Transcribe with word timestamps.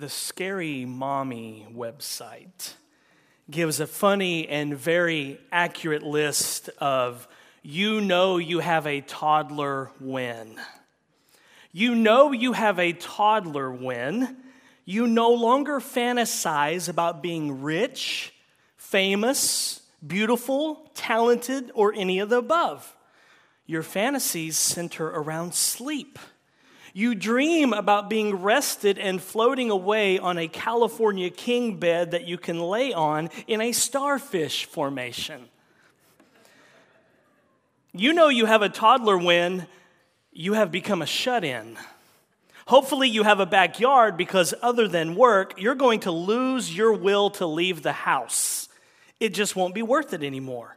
the 0.00 0.08
Scary 0.08 0.86
Mommy 0.86 1.66
website 1.70 2.72
gives 3.50 3.80
a 3.80 3.86
funny 3.86 4.48
and 4.48 4.74
very 4.74 5.38
accurate 5.52 6.02
list 6.02 6.70
of 6.78 7.28
you 7.62 8.00
know 8.00 8.38
you 8.38 8.60
have 8.60 8.86
a 8.86 9.02
toddler 9.02 9.90
when. 10.00 10.58
You 11.70 11.94
know 11.94 12.32
you 12.32 12.54
have 12.54 12.78
a 12.78 12.94
toddler 12.94 13.70
when 13.70 14.38
you 14.86 15.06
no 15.06 15.32
longer 15.32 15.80
fantasize 15.80 16.88
about 16.88 17.22
being 17.22 17.60
rich, 17.60 18.32
famous, 18.78 19.82
beautiful, 20.06 20.90
talented, 20.94 21.70
or 21.74 21.92
any 21.92 22.20
of 22.20 22.30
the 22.30 22.38
above. 22.38 22.96
Your 23.66 23.82
fantasies 23.82 24.56
center 24.56 25.08
around 25.08 25.52
sleep. 25.52 26.18
You 26.92 27.14
dream 27.14 27.72
about 27.72 28.10
being 28.10 28.36
rested 28.36 28.98
and 28.98 29.22
floating 29.22 29.70
away 29.70 30.18
on 30.18 30.38
a 30.38 30.48
California 30.48 31.30
king 31.30 31.76
bed 31.76 32.10
that 32.10 32.26
you 32.26 32.36
can 32.36 32.58
lay 32.58 32.92
on 32.92 33.30
in 33.46 33.60
a 33.60 33.72
starfish 33.72 34.64
formation. 34.64 35.48
You 37.92 38.12
know 38.12 38.28
you 38.28 38.46
have 38.46 38.62
a 38.62 38.68
toddler 38.68 39.18
when 39.18 39.66
you 40.32 40.54
have 40.54 40.70
become 40.70 41.02
a 41.02 41.06
shut 41.06 41.44
in. 41.44 41.76
Hopefully, 42.66 43.08
you 43.08 43.24
have 43.24 43.40
a 43.40 43.46
backyard 43.46 44.16
because, 44.16 44.54
other 44.62 44.86
than 44.86 45.16
work, 45.16 45.54
you're 45.60 45.74
going 45.74 46.00
to 46.00 46.12
lose 46.12 46.74
your 46.74 46.92
will 46.92 47.30
to 47.30 47.46
leave 47.46 47.82
the 47.82 47.92
house. 47.92 48.68
It 49.18 49.34
just 49.34 49.56
won't 49.56 49.74
be 49.74 49.82
worth 49.82 50.12
it 50.12 50.22
anymore. 50.22 50.76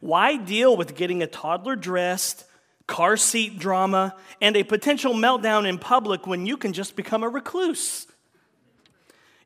Why 0.00 0.36
deal 0.36 0.74
with 0.74 0.96
getting 0.96 1.22
a 1.22 1.26
toddler 1.26 1.76
dressed, 1.76 2.46
car 2.86 3.16
seat 3.16 3.58
drama, 3.58 4.14
and 4.40 4.56
a 4.56 4.62
potential 4.62 5.14
meltdown 5.14 5.68
in 5.68 5.78
public 5.78 6.26
when 6.26 6.46
you 6.46 6.56
can 6.56 6.72
just 6.72 6.96
become 6.96 7.22
a 7.22 7.28
recluse. 7.28 8.06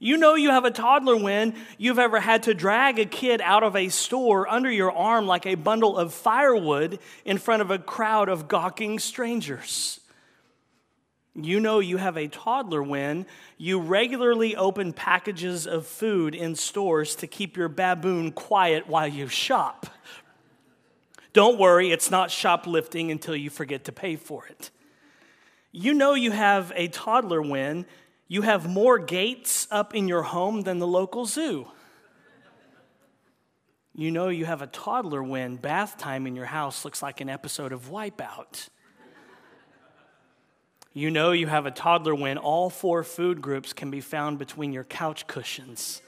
You 0.00 0.16
know 0.16 0.36
you 0.36 0.50
have 0.50 0.64
a 0.64 0.70
toddler 0.70 1.16
when 1.16 1.54
you've 1.76 1.98
ever 1.98 2.20
had 2.20 2.44
to 2.44 2.54
drag 2.54 3.00
a 3.00 3.04
kid 3.04 3.40
out 3.40 3.64
of 3.64 3.74
a 3.74 3.88
store 3.88 4.48
under 4.48 4.70
your 4.70 4.92
arm 4.92 5.26
like 5.26 5.44
a 5.44 5.56
bundle 5.56 5.96
of 5.96 6.14
firewood 6.14 7.00
in 7.24 7.38
front 7.38 7.62
of 7.62 7.72
a 7.72 7.78
crowd 7.78 8.28
of 8.28 8.46
gawking 8.46 9.00
strangers. 9.00 9.98
You 11.34 11.58
know 11.58 11.80
you 11.80 11.96
have 11.96 12.16
a 12.16 12.28
toddler 12.28 12.82
when 12.82 13.26
you 13.58 13.80
regularly 13.80 14.54
open 14.54 14.92
packages 14.92 15.66
of 15.66 15.86
food 15.86 16.34
in 16.34 16.54
stores 16.54 17.16
to 17.16 17.26
keep 17.26 17.56
your 17.56 17.68
baboon 17.68 18.32
quiet 18.32 18.88
while 18.88 19.08
you 19.08 19.26
shop. 19.26 19.86
Don't 21.32 21.58
worry, 21.58 21.90
it's 21.90 22.10
not 22.10 22.30
shoplifting 22.30 23.10
until 23.10 23.36
you 23.36 23.50
forget 23.50 23.84
to 23.84 23.92
pay 23.92 24.16
for 24.16 24.46
it. 24.46 24.70
You 25.72 25.94
know 25.94 26.14
you 26.14 26.30
have 26.30 26.72
a 26.74 26.88
toddler 26.88 27.42
when 27.42 27.86
you 28.26 28.42
have 28.42 28.68
more 28.68 28.98
gates 28.98 29.66
up 29.70 29.94
in 29.94 30.08
your 30.08 30.22
home 30.22 30.62
than 30.62 30.78
the 30.78 30.86
local 30.86 31.26
zoo. 31.26 31.68
You 33.94 34.10
know 34.10 34.28
you 34.28 34.44
have 34.44 34.62
a 34.62 34.66
toddler 34.66 35.22
when 35.22 35.56
bath 35.56 35.98
time 35.98 36.26
in 36.26 36.36
your 36.36 36.46
house 36.46 36.84
looks 36.84 37.02
like 37.02 37.20
an 37.20 37.28
episode 37.28 37.72
of 37.72 37.90
Wipeout. 37.90 38.68
You 40.94 41.10
know 41.10 41.32
you 41.32 41.46
have 41.46 41.66
a 41.66 41.70
toddler 41.70 42.14
when 42.14 42.38
all 42.38 42.70
four 42.70 43.02
food 43.04 43.42
groups 43.42 43.72
can 43.72 43.90
be 43.90 44.00
found 44.00 44.38
between 44.38 44.72
your 44.72 44.84
couch 44.84 45.26
cushions. 45.26 46.00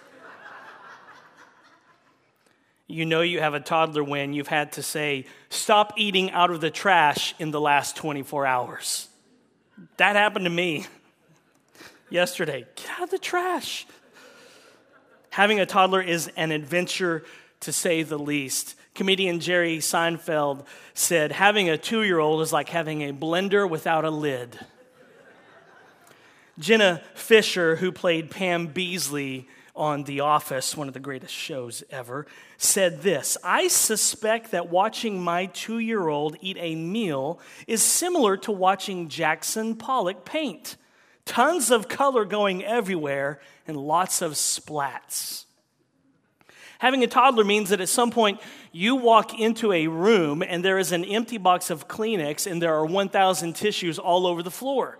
You 2.90 3.06
know 3.06 3.20
you 3.20 3.38
have 3.38 3.54
a 3.54 3.60
toddler 3.60 4.02
when 4.02 4.32
you've 4.32 4.48
had 4.48 4.72
to 4.72 4.82
say, 4.82 5.26
stop 5.48 5.92
eating 5.96 6.32
out 6.32 6.50
of 6.50 6.60
the 6.60 6.70
trash 6.70 7.34
in 7.38 7.52
the 7.52 7.60
last 7.60 7.94
24 7.96 8.46
hours. 8.46 9.08
That 9.96 10.16
happened 10.16 10.44
to 10.44 10.50
me 10.50 10.86
yesterday. 12.10 12.66
Get 12.74 12.90
out 12.90 13.02
of 13.04 13.10
the 13.10 13.18
trash. 13.18 13.86
Having 15.30 15.60
a 15.60 15.66
toddler 15.66 16.02
is 16.02 16.32
an 16.36 16.50
adventure 16.50 17.24
to 17.60 17.72
say 17.72 18.02
the 18.02 18.18
least. 18.18 18.74
Comedian 18.94 19.38
Jerry 19.38 19.78
Seinfeld 19.78 20.66
said, 20.92 21.30
Having 21.30 21.70
a 21.70 21.78
two 21.78 22.02
year 22.02 22.18
old 22.18 22.42
is 22.42 22.52
like 22.52 22.70
having 22.70 23.02
a 23.02 23.12
blender 23.12 23.70
without 23.70 24.04
a 24.04 24.10
lid. 24.10 24.58
Jenna 26.58 27.02
Fischer, 27.14 27.76
who 27.76 27.92
played 27.92 28.32
Pam 28.32 28.68
Beesly 28.68 29.46
on 29.74 30.04
The 30.04 30.20
Office, 30.20 30.76
one 30.76 30.88
of 30.88 30.94
the 30.94 31.00
greatest 31.00 31.34
shows 31.34 31.82
ever, 31.90 32.26
said 32.58 33.02
this 33.02 33.36
I 33.44 33.68
suspect 33.68 34.50
that 34.50 34.68
watching 34.68 35.22
my 35.22 35.46
two 35.46 35.78
year 35.78 36.08
old 36.08 36.36
eat 36.40 36.56
a 36.60 36.74
meal 36.74 37.40
is 37.66 37.82
similar 37.82 38.36
to 38.38 38.52
watching 38.52 39.08
Jackson 39.08 39.76
Pollock 39.76 40.24
paint. 40.24 40.76
Tons 41.24 41.70
of 41.70 41.88
color 41.88 42.24
going 42.24 42.64
everywhere 42.64 43.40
and 43.66 43.76
lots 43.76 44.22
of 44.22 44.32
splats. 44.32 45.44
Having 46.80 47.04
a 47.04 47.06
toddler 47.06 47.44
means 47.44 47.68
that 47.68 47.80
at 47.82 47.90
some 47.90 48.10
point 48.10 48.40
you 48.72 48.96
walk 48.96 49.38
into 49.38 49.70
a 49.70 49.86
room 49.86 50.42
and 50.42 50.64
there 50.64 50.78
is 50.78 50.92
an 50.92 51.04
empty 51.04 51.36
box 51.36 51.68
of 51.68 51.88
Kleenex 51.88 52.50
and 52.50 52.60
there 52.60 52.74
are 52.74 52.86
1,000 52.86 53.54
tissues 53.54 53.98
all 53.98 54.26
over 54.26 54.42
the 54.42 54.50
floor. 54.50 54.98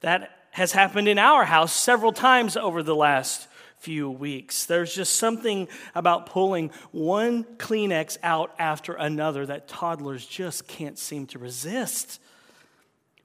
That 0.00 0.35
has 0.56 0.72
happened 0.72 1.06
in 1.06 1.18
our 1.18 1.44
house 1.44 1.76
several 1.76 2.14
times 2.14 2.56
over 2.56 2.82
the 2.82 2.96
last 2.96 3.46
few 3.76 4.10
weeks. 4.10 4.64
There's 4.64 4.94
just 4.94 5.16
something 5.16 5.68
about 5.94 6.24
pulling 6.24 6.70
one 6.92 7.44
Kleenex 7.44 8.16
out 8.22 8.54
after 8.58 8.94
another 8.94 9.44
that 9.44 9.68
toddlers 9.68 10.24
just 10.24 10.66
can't 10.66 10.98
seem 10.98 11.26
to 11.26 11.38
resist. 11.38 12.22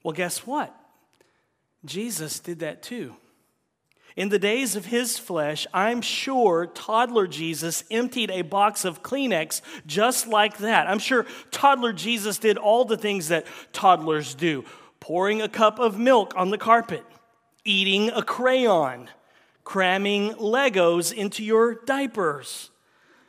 Well, 0.04 0.12
guess 0.12 0.46
what? 0.46 0.76
Jesus 1.86 2.42
did 2.42 2.60
that 2.60 2.84
too. 2.84 3.16
In 4.18 4.28
the 4.28 4.38
days 4.38 4.76
of 4.76 4.88
his 4.88 5.18
flesh, 5.18 5.66
I'm 5.74 6.02
sure 6.02 6.66
toddler 6.66 7.28
Jesus 7.28 7.86
emptied 7.90 8.30
a 8.30 8.42
box 8.42 8.84
of 8.84 9.04
Kleenex 9.04 9.62
just 9.86 10.28
like 10.28 10.58
that. 10.58 10.86
I'm 10.88 11.00
sure 11.00 11.26
toddler 11.50 11.94
Jesus 11.94 12.40
did 12.40 12.58
all 12.58 12.84
the 12.84 12.98
things 12.98 13.30
that 13.30 13.48
toddlers 13.72 14.36
do 14.36 14.66
pouring 15.00 15.42
a 15.42 15.48
cup 15.48 15.80
of 15.80 15.98
milk 15.98 16.34
on 16.36 16.50
the 16.50 16.58
carpet, 16.58 17.06
eating 17.64 18.10
a 18.10 18.24
crayon, 18.24 19.10
cramming 19.64 20.34
Legos 20.34 21.14
into 21.14 21.44
your 21.44 21.76
diapers. 21.76 22.70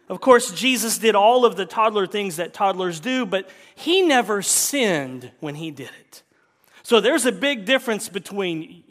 Of 0.08 0.20
course, 0.20 0.52
Jesus 0.52 0.98
did 0.98 1.14
all 1.14 1.44
of 1.44 1.56
the 1.56 1.66
toddler 1.66 2.06
things 2.06 2.36
that 2.36 2.52
toddlers 2.52 3.00
do, 3.00 3.24
but 3.24 3.48
he 3.74 4.02
never 4.02 4.42
sinned 4.42 5.32
when 5.40 5.54
he 5.54 5.70
did 5.70 5.90
it. 6.00 6.22
So 6.82 7.00
there's 7.00 7.26
a 7.26 7.32
big 7.32 7.64
difference 7.64 8.08
between 8.08 8.84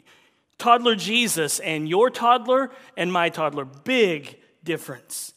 toddler 0.58 0.94
Jesus 0.94 1.60
and 1.60 1.88
your 1.88 2.10
toddler 2.10 2.70
and 2.96 3.12
my 3.12 3.28
toddler. 3.28 3.64
Big 3.64 4.38
difference. 4.64 5.34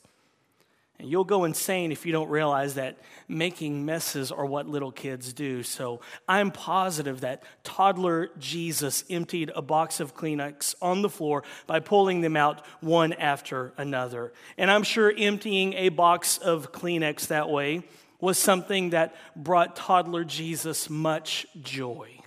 And 0.97 1.09
you'll 1.09 1.25
go 1.25 1.44
insane 1.44 1.91
if 1.91 2.06
you 2.06 2.11
don't 2.11 2.29
realize 2.29 2.75
that 2.75 2.97
making 3.28 3.85
messes 3.85 4.31
are 4.31 4.45
what 4.45 4.67
little 4.67 4.91
kids 4.91 5.33
do. 5.33 5.61
So 5.61 6.00
I'm 6.28 6.51
positive 6.51 7.22
that 7.22 7.44
toddler 7.63 8.29
Jesus 8.39 9.03
emptied 9.09 9.51
a 9.55 9.61
box 9.61 10.00
of 10.00 10.16
Kleenex 10.16 10.75
on 10.81 11.01
the 11.01 11.09
floor 11.09 11.44
by 11.67 11.81
pulling 11.81 12.22
them 12.22 12.38
out 12.38 12.66
one 12.79 13.11
after 13.13 13.73
another. 13.78 14.31
And 14.57 14.72
I'm 14.72 14.84
sure 14.84 15.13
emptying 15.16 15.73
a 15.73 15.89
box 15.89 16.38
of 16.38 16.72
Kleenex 16.72 17.28
that 17.28 17.50
way 17.50 17.84
was 18.22 18.38
something 18.38 18.91
that 18.91 19.16
brought 19.35 19.75
toddler 19.75 20.23
Jesus 20.23 20.89
much 20.89 21.45
joy. 21.61 22.22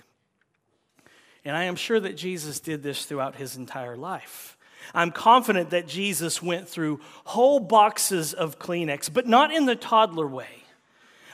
And 1.43 1.57
I 1.57 1.63
am 1.63 1.75
sure 1.75 1.99
that 1.99 2.15
Jesus 2.15 2.59
did 2.59 2.83
this 2.83 3.05
throughout 3.05 3.35
his 3.35 3.55
entire 3.55 3.97
life. 3.97 4.57
I'm 4.93 5.11
confident 5.11 5.69
that 5.71 5.87
Jesus 5.87 6.41
went 6.41 6.67
through 6.67 6.99
whole 7.25 7.59
boxes 7.59 8.33
of 8.33 8.59
Kleenex, 8.59 9.11
but 9.11 9.27
not 9.27 9.53
in 9.53 9.65
the 9.65 9.75
toddler 9.75 10.27
way. 10.27 10.47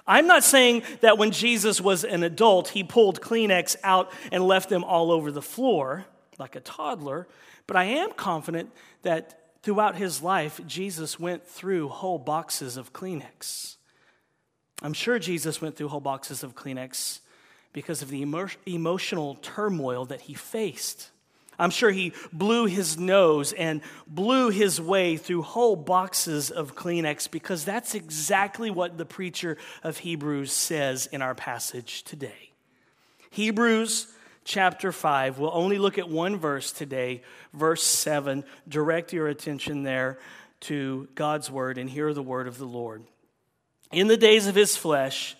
I'm 0.07 0.27
not 0.27 0.43
saying 0.43 0.83
that 1.01 1.17
when 1.17 1.31
Jesus 1.31 1.81
was 1.81 2.03
an 2.03 2.23
adult, 2.23 2.69
he 2.69 2.83
pulled 2.83 3.21
Kleenex 3.21 3.75
out 3.83 4.11
and 4.31 4.43
left 4.43 4.69
them 4.69 4.83
all 4.83 5.11
over 5.11 5.31
the 5.31 5.41
floor 5.41 6.05
like 6.37 6.55
a 6.55 6.59
toddler, 6.59 7.27
but 7.65 7.77
I 7.77 7.85
am 7.85 8.11
confident 8.11 8.71
that 9.01 9.39
throughout 9.63 9.95
his 9.95 10.21
life, 10.21 10.61
Jesus 10.67 11.19
went 11.19 11.47
through 11.47 11.89
whole 11.89 12.19
boxes 12.19 12.77
of 12.77 12.93
Kleenex. 12.93 13.77
I'm 14.81 14.93
sure 14.93 15.17
Jesus 15.17 15.61
went 15.61 15.75
through 15.75 15.87
whole 15.87 16.01
boxes 16.01 16.43
of 16.43 16.55
Kleenex 16.55 17.21
because 17.73 18.01
of 18.01 18.09
the 18.09 18.21
emo- 18.21 18.47
emotional 18.65 19.35
turmoil 19.35 20.05
that 20.05 20.21
he 20.21 20.33
faced. 20.33 21.09
I'm 21.57 21.69
sure 21.69 21.91
he 21.91 22.13
blew 22.33 22.65
his 22.65 22.97
nose 22.97 23.53
and 23.53 23.81
blew 24.07 24.49
his 24.49 24.79
way 24.81 25.17
through 25.17 25.43
whole 25.43 25.75
boxes 25.75 26.51
of 26.51 26.75
Kleenex 26.75 27.29
because 27.29 27.65
that's 27.65 27.95
exactly 27.95 28.69
what 28.69 28.97
the 28.97 29.05
preacher 29.05 29.57
of 29.83 29.99
Hebrews 29.99 30.51
says 30.51 31.07
in 31.07 31.21
our 31.21 31.35
passage 31.35 32.03
today. 32.03 32.51
Hebrews 33.29 34.07
chapter 34.43 34.91
5, 34.91 35.39
we'll 35.39 35.51
only 35.53 35.77
look 35.77 35.97
at 35.97 36.09
one 36.09 36.37
verse 36.37 36.71
today, 36.71 37.21
verse 37.53 37.83
7. 37.83 38.43
Direct 38.67 39.13
your 39.13 39.27
attention 39.27 39.83
there 39.83 40.19
to 40.61 41.07
God's 41.15 41.51
word 41.51 41.77
and 41.77 41.89
hear 41.89 42.13
the 42.13 42.23
word 42.23 42.47
of 42.47 42.57
the 42.57 42.65
Lord. 42.65 43.03
In 43.91 44.07
the 44.07 44.17
days 44.17 44.47
of 44.47 44.55
his 44.55 44.75
flesh, 44.75 45.35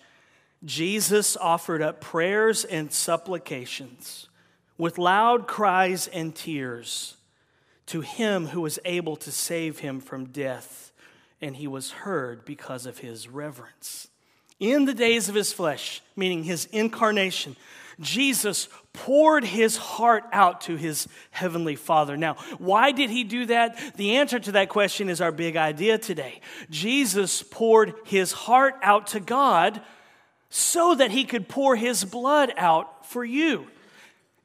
Jesus 0.64 1.36
offered 1.36 1.82
up 1.82 2.00
prayers 2.00 2.64
and 2.64 2.92
supplications 2.92 4.28
with 4.78 4.98
loud 4.98 5.46
cries 5.46 6.06
and 6.08 6.34
tears 6.34 7.16
to 7.86 8.00
him 8.00 8.48
who 8.48 8.60
was 8.60 8.78
able 8.84 9.16
to 9.16 9.30
save 9.30 9.78
him 9.78 10.00
from 10.00 10.26
death, 10.26 10.92
and 11.40 11.56
he 11.56 11.66
was 11.66 11.92
heard 11.92 12.44
because 12.44 12.86
of 12.86 12.98
his 12.98 13.28
reverence. 13.28 14.08
In 14.58 14.86
the 14.86 14.94
days 14.94 15.28
of 15.28 15.34
his 15.34 15.52
flesh, 15.52 16.02
meaning 16.16 16.44
his 16.44 16.64
incarnation, 16.72 17.56
Jesus 18.00 18.68
poured 18.92 19.44
his 19.44 19.76
heart 19.76 20.24
out 20.32 20.62
to 20.62 20.76
his 20.76 21.08
heavenly 21.30 21.76
Father. 21.76 22.16
Now, 22.16 22.34
why 22.58 22.92
did 22.92 23.10
he 23.10 23.24
do 23.24 23.46
that? 23.46 23.96
The 23.96 24.16
answer 24.16 24.38
to 24.38 24.52
that 24.52 24.68
question 24.68 25.08
is 25.08 25.20
our 25.20 25.32
big 25.32 25.56
idea 25.56 25.98
today. 25.98 26.40
Jesus 26.70 27.42
poured 27.42 27.94
his 28.04 28.32
heart 28.32 28.74
out 28.82 29.08
to 29.08 29.20
God 29.20 29.80
so 30.50 30.94
that 30.94 31.10
he 31.10 31.24
could 31.24 31.48
pour 31.48 31.76
his 31.76 32.04
blood 32.04 32.52
out 32.56 33.06
for 33.06 33.24
you. 33.24 33.66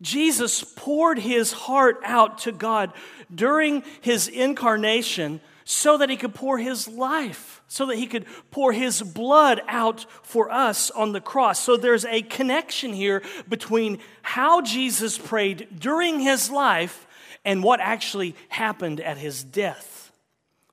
Jesus 0.01 0.63
poured 0.63 1.19
his 1.19 1.51
heart 1.51 1.99
out 2.03 2.39
to 2.39 2.51
God 2.51 2.91
during 3.33 3.83
his 4.01 4.27
incarnation 4.27 5.39
so 5.63 5.97
that 5.97 6.09
he 6.09 6.17
could 6.17 6.33
pour 6.33 6.57
his 6.57 6.87
life, 6.87 7.61
so 7.67 7.85
that 7.85 7.97
he 7.97 8.07
could 8.07 8.25
pour 8.49 8.73
his 8.73 9.01
blood 9.01 9.61
out 9.67 10.05
for 10.23 10.51
us 10.51 10.89
on 10.91 11.11
the 11.11 11.21
cross. 11.21 11.59
So 11.59 11.77
there's 11.77 12.03
a 12.05 12.23
connection 12.23 12.93
here 12.93 13.21
between 13.47 13.99
how 14.23 14.61
Jesus 14.61 15.17
prayed 15.17 15.67
during 15.79 16.19
his 16.19 16.49
life 16.49 17.07
and 17.45 17.63
what 17.63 17.79
actually 17.79 18.35
happened 18.49 18.99
at 18.99 19.17
his 19.17 19.43
death. 19.43 20.11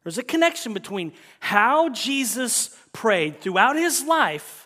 There's 0.03 0.19
a 0.19 0.23
connection 0.23 0.73
between 0.73 1.13
how 1.39 1.91
Jesus 1.91 2.77
prayed 2.93 3.41
throughout 3.41 3.77
his 3.77 4.05
life 4.05 4.58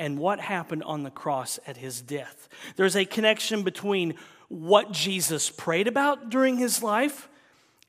and 0.00 0.18
what 0.18 0.40
happened 0.40 0.82
on 0.84 1.02
the 1.02 1.10
cross 1.10 1.60
at 1.66 1.76
his 1.76 2.00
death. 2.00 2.48
There's 2.76 2.96
a 2.96 3.04
connection 3.04 3.62
between 3.62 4.14
what 4.48 4.92
Jesus 4.92 5.50
prayed 5.50 5.86
about 5.86 6.30
during 6.30 6.56
his 6.56 6.82
life 6.82 7.28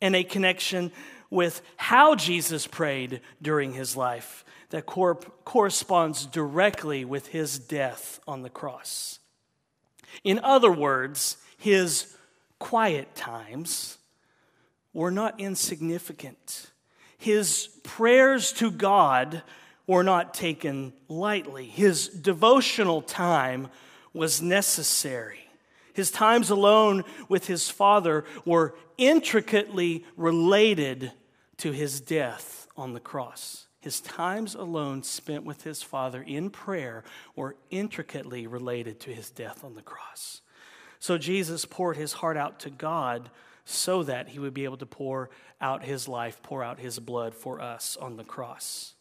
and 0.01 0.13
a 0.13 0.25
connection 0.25 0.91
with 1.29 1.61
how 1.77 2.15
Jesus 2.15 2.67
prayed 2.67 3.21
during 3.41 3.71
his 3.71 3.95
life 3.95 4.43
that 4.71 4.85
cor- 4.85 5.15
corresponds 5.45 6.25
directly 6.25 7.05
with 7.05 7.27
his 7.27 7.57
death 7.57 8.19
on 8.27 8.41
the 8.41 8.49
cross. 8.49 9.19
In 10.25 10.37
other 10.43 10.71
words, 10.71 11.37
his 11.57 12.13
quiet 12.59 13.15
times 13.15 13.97
were 14.93 15.11
not 15.11 15.39
insignificant. 15.39 16.71
His 17.17 17.69
prayers 17.83 18.51
to 18.53 18.69
God 18.69 19.43
were 19.91 20.03
not 20.03 20.33
taken 20.33 20.93
lightly. 21.09 21.65
His 21.65 22.07
devotional 22.07 23.01
time 23.01 23.67
was 24.13 24.41
necessary. 24.41 25.49
His 25.91 26.09
times 26.11 26.49
alone 26.49 27.03
with 27.27 27.47
his 27.47 27.69
Father 27.69 28.23
were 28.45 28.73
intricately 28.97 30.05
related 30.15 31.11
to 31.57 31.73
his 31.73 31.99
death 31.99 32.69
on 32.77 32.93
the 32.93 33.01
cross. 33.01 33.67
His 33.81 33.99
times 33.99 34.55
alone 34.55 35.03
spent 35.03 35.43
with 35.43 35.63
his 35.63 35.83
Father 35.83 36.21
in 36.21 36.51
prayer 36.51 37.03
were 37.35 37.57
intricately 37.69 38.47
related 38.47 39.01
to 39.01 39.13
his 39.13 39.29
death 39.29 39.61
on 39.61 39.75
the 39.75 39.81
cross. 39.81 40.39
So 40.99 41.17
Jesus 41.17 41.65
poured 41.65 41.97
his 41.97 42.13
heart 42.13 42.37
out 42.37 42.61
to 42.61 42.69
God 42.69 43.29
so 43.65 44.03
that 44.03 44.29
he 44.29 44.39
would 44.39 44.53
be 44.53 44.63
able 44.63 44.77
to 44.77 44.85
pour 44.85 45.31
out 45.59 45.83
his 45.83 46.07
life, 46.07 46.41
pour 46.41 46.63
out 46.63 46.79
his 46.79 46.97
blood 46.97 47.35
for 47.35 47.59
us 47.59 47.97
on 47.97 48.15
the 48.15 48.23
cross. 48.23 48.93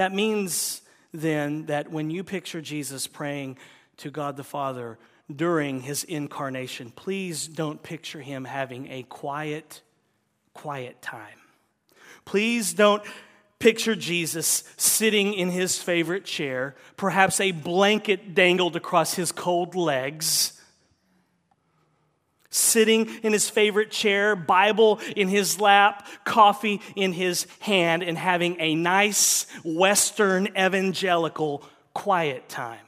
That 0.00 0.14
means 0.14 0.80
then 1.12 1.66
that 1.66 1.90
when 1.90 2.08
you 2.08 2.24
picture 2.24 2.62
Jesus 2.62 3.06
praying 3.06 3.58
to 3.98 4.10
God 4.10 4.38
the 4.38 4.42
Father 4.42 4.98
during 5.30 5.82
his 5.82 6.04
incarnation, 6.04 6.90
please 6.90 7.46
don't 7.46 7.82
picture 7.82 8.22
him 8.22 8.46
having 8.46 8.90
a 8.90 9.02
quiet, 9.02 9.82
quiet 10.54 11.02
time. 11.02 11.36
Please 12.24 12.72
don't 12.72 13.02
picture 13.58 13.94
Jesus 13.94 14.64
sitting 14.78 15.34
in 15.34 15.50
his 15.50 15.76
favorite 15.76 16.24
chair, 16.24 16.76
perhaps 16.96 17.38
a 17.38 17.52
blanket 17.52 18.34
dangled 18.34 18.76
across 18.76 19.12
his 19.12 19.32
cold 19.32 19.74
legs 19.74 20.58
sitting 22.50 23.08
in 23.22 23.32
his 23.32 23.48
favorite 23.48 23.90
chair, 23.90 24.34
Bible 24.34 25.00
in 25.16 25.28
his 25.28 25.60
lap, 25.60 26.06
coffee 26.24 26.80
in 26.96 27.12
his 27.12 27.46
hand, 27.60 28.02
and 28.02 28.18
having 28.18 28.56
a 28.60 28.74
nice 28.74 29.46
Western 29.64 30.48
evangelical 30.58 31.64
quiet 31.94 32.48
time. 32.48 32.78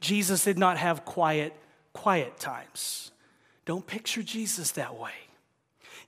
Jesus 0.00 0.44
did 0.44 0.58
not 0.58 0.78
have 0.78 1.04
quiet, 1.04 1.52
quiet 1.92 2.38
times. 2.38 3.10
Don't 3.64 3.86
picture 3.86 4.22
Jesus 4.22 4.70
that 4.72 4.96
way. 4.98 5.12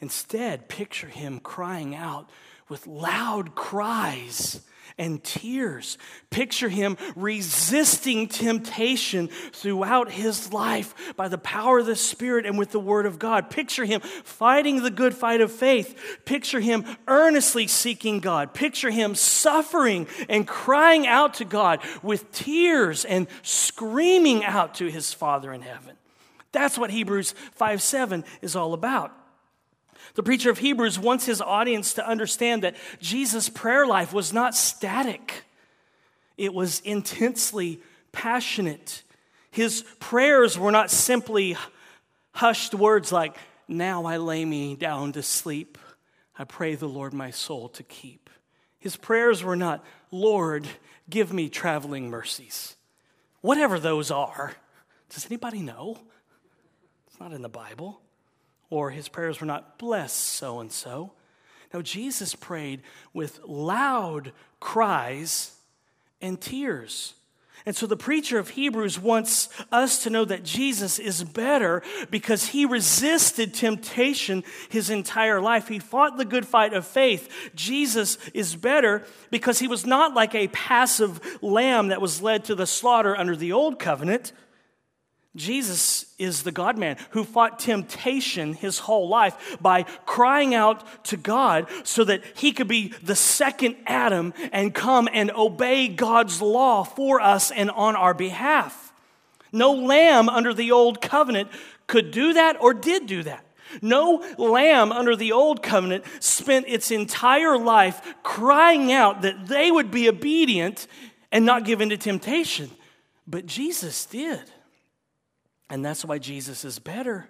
Instead, 0.01 0.69
picture 0.69 1.09
him 1.09 1.41
crying 1.41 1.95
out 1.95 2.31
with 2.69 2.87
loud 2.87 3.55
cries 3.55 4.61
and 5.01 5.25
tears. 5.25 5.97
Picture 6.29 6.69
him 6.69 6.97
resisting 7.17 8.29
temptation 8.29 9.29
throughout 9.53 10.13
his 10.13 10.53
life 10.53 10.95
by 11.17 11.27
the 11.27 11.39
power 11.39 11.79
of 11.79 11.87
the 11.87 11.97
Spirit 11.97 12.45
and 12.45 12.59
with 12.59 12.71
the 12.71 12.79
Word 12.79 13.07
of 13.07 13.19
God. 13.19 13.51
Picture 13.51 13.87
him 13.87 14.01
fighting 14.03 14.83
the 14.83 14.91
good 14.91 15.15
fight 15.15 15.41
of 15.41 15.51
faith. 15.51 16.21
Picture 16.27 16.61
him 16.61 16.85
earnestly 17.09 17.67
seeking 17.67 18.21
God. 18.21 18.53
Picture 18.53 18.91
him 18.91 19.15
suffering 19.15 20.07
and 20.29 20.47
crying 20.47 21.07
out 21.07 21.35
to 21.35 21.47
God 21.47 21.81
with 22.03 22.31
tears 22.31 23.07
and 23.07 23.27
screaming 23.43 24.45
out 24.45 24.77
to 24.77 24.89
his 24.89 25.13
Father 25.15 25.53
in 25.53 25.63
heaven. 25.63 25.97
That's 26.53 26.77
what 26.77 26.91
Hebrews 26.91 27.35
5 27.55 27.81
7 27.81 28.25
is 28.43 28.55
all 28.55 28.75
about. 28.75 29.17
The 30.15 30.23
preacher 30.23 30.51
of 30.51 30.59
Hebrews 30.59 30.99
wants 30.99 31.27
his 31.27 31.41
audience 31.41 31.95
to 31.95 32.07
understand 32.07 32.63
that 32.63 32.77
Jesus' 33.01 33.49
prayer 33.49 33.87
life 33.87 34.13
was 34.13 34.33
not 34.33 34.55
static, 34.55 35.45
it 36.37 36.55
was 36.55 36.81
intensely 36.81 37.81
passionate. 38.13 39.03
His 39.51 39.85
prayers 39.99 40.59
were 40.59 40.71
not 40.71 40.91
simply 40.91 41.57
hushed 42.33 42.73
words 42.73 43.11
like, 43.11 43.37
Now 43.67 44.05
I 44.05 44.17
lay 44.17 44.45
me 44.45 44.77
down 44.77 45.13
to 45.13 45.23
sleep. 45.23 45.77
I 46.39 46.45
pray 46.45 46.75
the 46.77 46.89
Lord 46.89 47.13
my 47.13 47.31
soul 47.31 47.69
to 47.71 47.83
keep. 47.83 48.31
His 48.79 48.97
prayers 48.97 49.43
were 49.43 49.57
not, 49.57 49.85
Lord, 50.11 50.67
give 51.11 51.33
me 51.33 51.49
traveling 51.49 52.09
mercies. 52.09 52.77
Whatever 53.41 53.79
those 53.79 54.11
are. 54.11 54.55
Does 55.11 55.27
anybody 55.27 55.61
know? 55.61 55.99
It's 57.09 57.21
not 57.21 57.33
in 57.33 57.43
the 57.43 57.49
Bible 57.49 58.01
or 58.71 58.91
his 58.91 59.09
prayers 59.09 59.41
were 59.41 59.47
not, 59.47 59.79
bless 59.79 60.13
so 60.13 60.61
and 60.61 60.73
so. 60.73 61.13
No, 61.75 61.83
Jesus 61.83 62.35
prayed 62.35 62.83
with 63.13 63.41
loud 63.45 64.33
cries 64.59 65.53
and 66.21 66.41
tears. 66.41 67.15
And 67.67 67.77
so 67.77 67.87
the 67.87 67.97
preacher 67.97 68.39
of 68.39 68.49
Hebrews 68.51 68.99
wants 68.99 69.49
us 69.71 70.05
to 70.05 70.11
know 70.11 70.25
that 70.25 70.45
Jesus 70.45 70.99
is 70.99 71.23
better 71.23 71.83
because 72.11 72.47
he 72.47 72.65
resisted 72.65 73.53
temptation 73.53 74.45
his 74.71 74.89
entire 74.89 75.41
life. 75.41 75.69
He 75.69 75.79
fought 75.79 76.17
the 76.17 76.25
good 76.25 76.47
fight 76.47 76.73
of 76.73 76.87
faith. 76.87 77.51
Jesus 77.55 78.17
is 78.33 78.57
better 78.57 79.05
because 79.31 79.59
he 79.59 79.69
was 79.69 79.85
not 79.85 80.15
like 80.15 80.35
a 80.35 80.49
passive 80.49 81.21
lamb 81.43 81.89
that 81.89 82.01
was 82.01 82.23
led 82.23 82.45
to 82.47 82.55
the 82.55 82.67
slaughter 82.67 83.15
under 83.15 83.37
the 83.37 83.53
old 83.53 83.79
covenant. 83.79 84.33
Jesus 85.37 86.07
is 86.19 86.43
the 86.43 86.51
God 86.51 86.77
man 86.77 86.97
who 87.11 87.23
fought 87.23 87.61
temptation 87.61 88.53
his 88.53 88.81
whole 88.81 89.09
life 89.09 89.57
by 89.61 89.85
crying 90.05 90.55
out 90.55 91.05
to 91.05 91.17
God 91.17 91.69
so 91.85 92.03
that 92.05 92.25
he 92.35 92.51
could 92.51 92.67
be 92.67 92.93
the 93.03 93.15
second 93.15 93.77
Adam 93.87 94.35
and 94.51 94.75
come 94.75 95.09
and 95.13 95.31
obey 95.31 95.87
God's 95.87 96.43
law 96.43 96.83
for 96.83 97.21
us 97.21 97.53
and 97.53 97.71
on 97.71 97.95
our 97.95 98.13
behalf. 98.13 98.93
No 99.53 99.73
lamb 99.73 100.29
under 100.29 100.53
the 100.53 100.73
old 100.73 101.01
covenant 101.01 101.49
could 101.87 102.11
do 102.11 102.33
that 102.33 102.61
or 102.61 102.75
did 102.75 103.07
do 103.07 103.23
that. 103.23 103.45
No 103.81 104.25
lamb 104.37 104.91
under 104.91 105.15
the 105.15 105.31
old 105.31 105.63
covenant 105.63 106.05
spent 106.19 106.67
its 106.67 106.91
entire 106.91 107.57
life 107.57 108.15
crying 108.25 108.93
out 108.93 109.23
that 109.23 109.47
they 109.47 109.71
would 109.71 109.93
be 109.93 110.09
obedient 110.09 110.89
and 111.31 111.47
not 111.47 111.65
give 111.65 111.81
in 111.81 111.91
to 111.91 111.97
temptation. 111.97 112.69
But 113.29 113.47
Jesus 113.47 114.07
did. 114.07 114.51
And 115.71 115.85
that's 115.85 116.05
why 116.05 116.19
Jesus 116.19 116.65
is 116.65 116.79
better. 116.79 117.29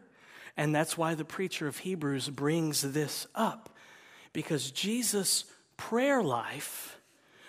And 0.57 0.75
that's 0.75 0.99
why 0.99 1.15
the 1.15 1.25
preacher 1.25 1.69
of 1.69 1.79
Hebrews 1.79 2.29
brings 2.31 2.81
this 2.81 3.27
up. 3.35 3.77
Because 4.33 4.71
Jesus' 4.71 5.45
prayer 5.77 6.23
life 6.23 6.99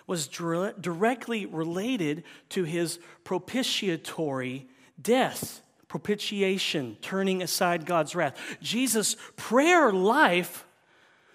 was 0.06 0.28
directly 0.28 1.46
related 1.46 2.24
to 2.50 2.64
his 2.64 3.00
propitiatory 3.24 4.68
death, 5.02 5.62
propitiation, 5.88 6.98
turning 7.02 7.42
aside 7.42 7.86
God's 7.86 8.16
wrath. 8.16 8.38
Jesus' 8.62 9.16
prayer 9.38 9.92
life 9.92 10.66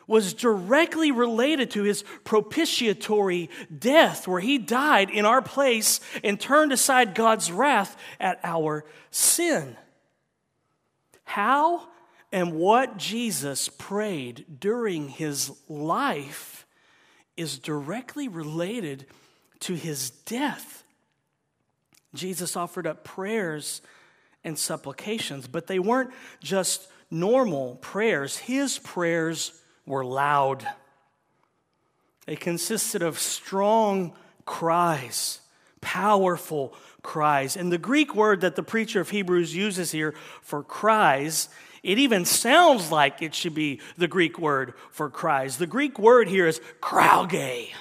was 0.06 0.34
directly 0.34 1.10
related 1.10 1.70
to 1.72 1.82
his 1.82 2.04
propitiatory 2.24 3.50
death, 3.76 4.28
where 4.28 4.40
he 4.40 4.58
died 4.58 5.10
in 5.10 5.24
our 5.24 5.42
place 5.42 6.00
and 6.22 6.40
turned 6.40 6.72
aside 6.72 7.14
God's 7.14 7.50
wrath 7.50 7.96
at 8.20 8.38
our 8.44 8.84
sin. 9.10 9.76
How 11.24 11.88
and 12.32 12.54
what 12.54 12.96
Jesus 12.96 13.68
prayed 13.68 14.44
during 14.60 15.08
his 15.08 15.50
life 15.68 16.66
is 17.36 17.58
directly 17.58 18.28
related 18.28 19.06
to 19.60 19.74
his 19.74 20.10
death. 20.10 20.84
Jesus 22.14 22.56
offered 22.56 22.86
up 22.86 23.04
prayers 23.04 23.82
and 24.44 24.58
supplications, 24.58 25.48
but 25.48 25.66
they 25.66 25.78
weren't 25.78 26.10
just 26.40 26.88
normal 27.10 27.76
prayers. 27.76 28.36
His 28.36 28.78
prayers 28.78 29.52
were 29.86 30.04
loud, 30.04 30.66
they 32.26 32.36
consisted 32.36 33.02
of 33.02 33.18
strong 33.18 34.12
cries, 34.44 35.40
powerful 35.80 36.74
cries. 37.02 37.56
And 37.56 37.72
the 37.72 37.78
Greek 37.78 38.14
word 38.14 38.40
that 38.40 38.56
the 38.56 38.62
preacher 38.62 39.00
of 39.00 39.10
Hebrews 39.10 39.54
uses 39.54 39.92
here 39.92 40.14
for 40.42 40.62
cries, 40.62 41.48
it 41.82 41.98
even 41.98 42.24
sounds 42.24 42.90
like 42.90 43.22
it 43.22 43.34
should 43.34 43.54
be 43.54 43.80
the 43.96 44.08
Greek 44.08 44.40
word 44.40 44.74
for 44.90 45.08
cries. 45.08 45.56
The 45.56 45.68
Greek 45.68 46.00
word 46.00 46.28
here 46.28 46.48
is 46.48 46.60
krauge. 46.80 47.72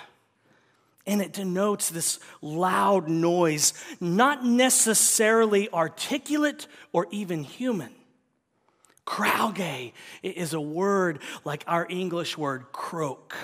And 1.07 1.21
it 1.21 1.33
denotes 1.33 1.89
this 1.89 2.19
loud 2.41 3.09
noise, 3.09 3.73
not 3.99 4.45
necessarily 4.45 5.69
articulate 5.71 6.67
or 6.93 7.07
even 7.11 7.43
human. 7.43 7.91
Krauge 9.05 9.93
is 10.23 10.53
a 10.53 10.61
word 10.61 11.19
like 11.43 11.63
our 11.67 11.85
English 11.89 12.37
word 12.37 12.65
croak 12.71 13.35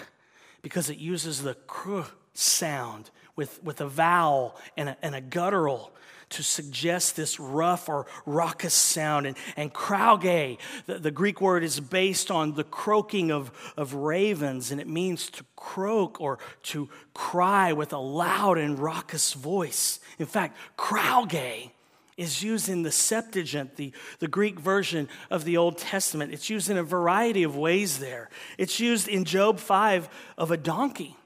because 0.62 0.90
it 0.90 0.98
uses 0.98 1.42
the 1.42 1.56
kr 1.68 2.02
sound 2.34 3.10
with, 3.36 3.62
with 3.64 3.82
a 3.82 3.88
vowel 3.88 4.56
and 4.78 4.90
a, 4.90 4.98
and 5.02 5.16
a 5.16 5.22
guttural 5.22 5.92
to 6.30 6.44
suggest 6.44 7.16
this 7.16 7.40
rough 7.40 7.90
or 7.90 8.08
raucous 8.26 8.74
sound. 8.74 9.28
And, 9.28 9.38
and 9.58 9.74
krauge, 9.74 10.58
the, 10.86 10.98
the, 10.98 11.12
Greek 11.12 11.42
word, 11.42 11.64
is 11.64 11.80
based 11.80 12.32
on 12.32 12.54
the 12.54 12.64
croaking 12.64 13.32
of, 13.32 13.52
of 13.78 13.94
ravens, 13.94 14.72
and 14.72 14.80
it 14.80 14.88
means 14.88 15.30
to 15.32 15.46
croak 15.56 16.20
or 16.22 16.40
to 16.64 16.90
cry 17.14 17.74
with 17.74 17.94
a 17.94 17.98
loud 17.98 18.58
and 18.58 18.80
raucous 18.80 19.34
voice. 19.34 20.00
In 20.18 20.26
fact, 20.26 20.58
krauge 20.78 21.72
is 22.22 22.44
used 22.44 22.70
in 22.70 22.84
the 22.84 22.92
Septuagint, 22.92 23.76
the, 23.76 23.92
the 24.20 24.28
Greek 24.28 24.60
version 24.60 25.10
of 25.32 25.44
the 25.44 25.58
Old 25.58 25.78
Testament. 25.78 26.32
It's 26.32 26.50
used 26.50 26.70
in 26.70 26.78
a 26.78 26.84
variety 26.84 27.44
of 27.44 27.58
ways 27.58 28.00
there. 28.00 28.30
It's 28.58 28.80
used 28.80 29.08
in 29.08 29.26
Job 29.26 29.60
5 29.60 30.08
of 30.38 30.52
a 30.52 30.58
donkey. 30.58 31.18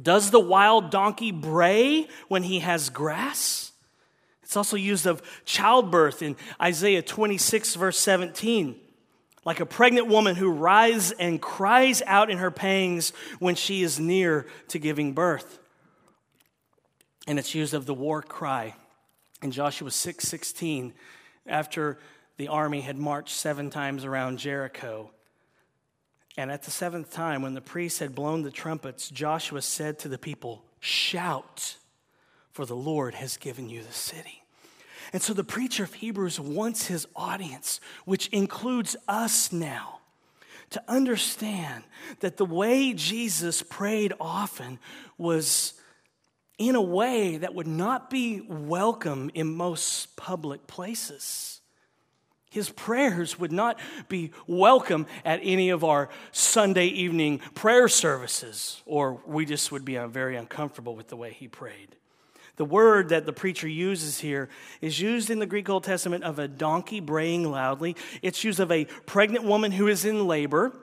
Does 0.00 0.30
the 0.30 0.40
wild 0.40 0.90
donkey 0.90 1.30
bray 1.30 2.08
when 2.26 2.42
he 2.42 2.58
has 2.58 2.90
grass? 2.90 3.72
It's 4.42 4.56
also 4.56 4.76
used 4.76 5.06
of 5.06 5.22
childbirth 5.44 6.20
in 6.20 6.36
Isaiah 6.60 7.02
26, 7.02 7.76
verse 7.76 7.98
17. 7.98 8.76
Like 9.44 9.60
a 9.60 9.66
pregnant 9.66 10.08
woman 10.08 10.34
who 10.34 10.50
rises 10.50 11.12
and 11.12 11.40
cries 11.40 12.02
out 12.06 12.28
in 12.28 12.38
her 12.38 12.50
pangs 12.50 13.12
when 13.38 13.54
she 13.54 13.82
is 13.82 14.00
near 14.00 14.46
to 14.68 14.78
giving 14.78 15.12
birth. 15.12 15.58
And 17.26 17.38
it's 17.38 17.54
used 17.54 17.72
of 17.72 17.86
the 17.86 17.94
war 17.94 18.20
cry 18.20 18.74
in 19.42 19.50
Joshua 19.50 19.90
6 19.90 20.26
16, 20.26 20.92
after 21.46 21.98
the 22.36 22.48
army 22.48 22.80
had 22.80 22.96
marched 22.96 23.34
seven 23.34 23.70
times 23.70 24.04
around 24.04 24.38
Jericho. 24.38 25.10
And 26.36 26.52
at 26.52 26.62
the 26.62 26.70
seventh 26.70 27.10
time, 27.12 27.42
when 27.42 27.54
the 27.54 27.60
priests 27.60 27.98
had 27.98 28.14
blown 28.14 28.42
the 28.42 28.50
trumpets, 28.50 29.10
Joshua 29.10 29.60
said 29.60 29.98
to 30.00 30.08
the 30.08 30.18
people, 30.18 30.64
Shout, 30.78 31.76
for 32.52 32.64
the 32.64 32.76
Lord 32.76 33.14
has 33.14 33.36
given 33.36 33.68
you 33.68 33.82
the 33.82 33.92
city. 33.92 34.44
And 35.12 35.22
so 35.22 35.32
the 35.32 35.44
preacher 35.44 35.84
of 35.84 35.94
Hebrews 35.94 36.38
wants 36.38 36.86
his 36.86 37.06
audience, 37.16 37.80
which 38.04 38.28
includes 38.28 38.94
us 39.08 39.52
now, 39.52 40.00
to 40.70 40.82
understand 40.86 41.84
that 42.20 42.36
the 42.36 42.44
way 42.44 42.92
Jesus 42.92 43.62
prayed 43.62 44.12
often 44.20 44.78
was 45.16 45.74
in 46.58 46.74
a 46.74 46.82
way 46.82 47.36
that 47.36 47.54
would 47.54 47.66
not 47.66 48.10
be 48.10 48.40
welcome 48.40 49.30
in 49.32 49.54
most 49.54 50.16
public 50.16 50.66
places. 50.66 51.60
His 52.50 52.70
prayers 52.70 53.38
would 53.38 53.52
not 53.52 53.78
be 54.08 54.32
welcome 54.46 55.06
at 55.24 55.40
any 55.42 55.70
of 55.70 55.84
our 55.84 56.08
Sunday 56.32 56.86
evening 56.86 57.38
prayer 57.54 57.88
services, 57.88 58.82
or 58.86 59.20
we 59.26 59.44
just 59.44 59.70
would 59.70 59.84
be 59.84 59.96
very 59.96 60.36
uncomfortable 60.36 60.96
with 60.96 61.08
the 61.08 61.16
way 61.16 61.32
he 61.32 61.46
prayed. 61.46 61.94
The 62.56 62.64
word 62.64 63.10
that 63.10 63.24
the 63.24 63.32
preacher 63.32 63.68
uses 63.68 64.18
here 64.18 64.48
is 64.80 64.98
used 64.98 65.30
in 65.30 65.38
the 65.38 65.46
Greek 65.46 65.68
Old 65.68 65.84
Testament 65.84 66.24
of 66.24 66.40
a 66.40 66.48
donkey 66.48 66.98
braying 66.98 67.48
loudly. 67.48 67.94
It's 68.20 68.42
used 68.42 68.58
of 68.58 68.72
a 68.72 68.86
pregnant 69.06 69.44
woman 69.44 69.70
who 69.70 69.86
is 69.86 70.04
in 70.04 70.26
labor. 70.26 70.74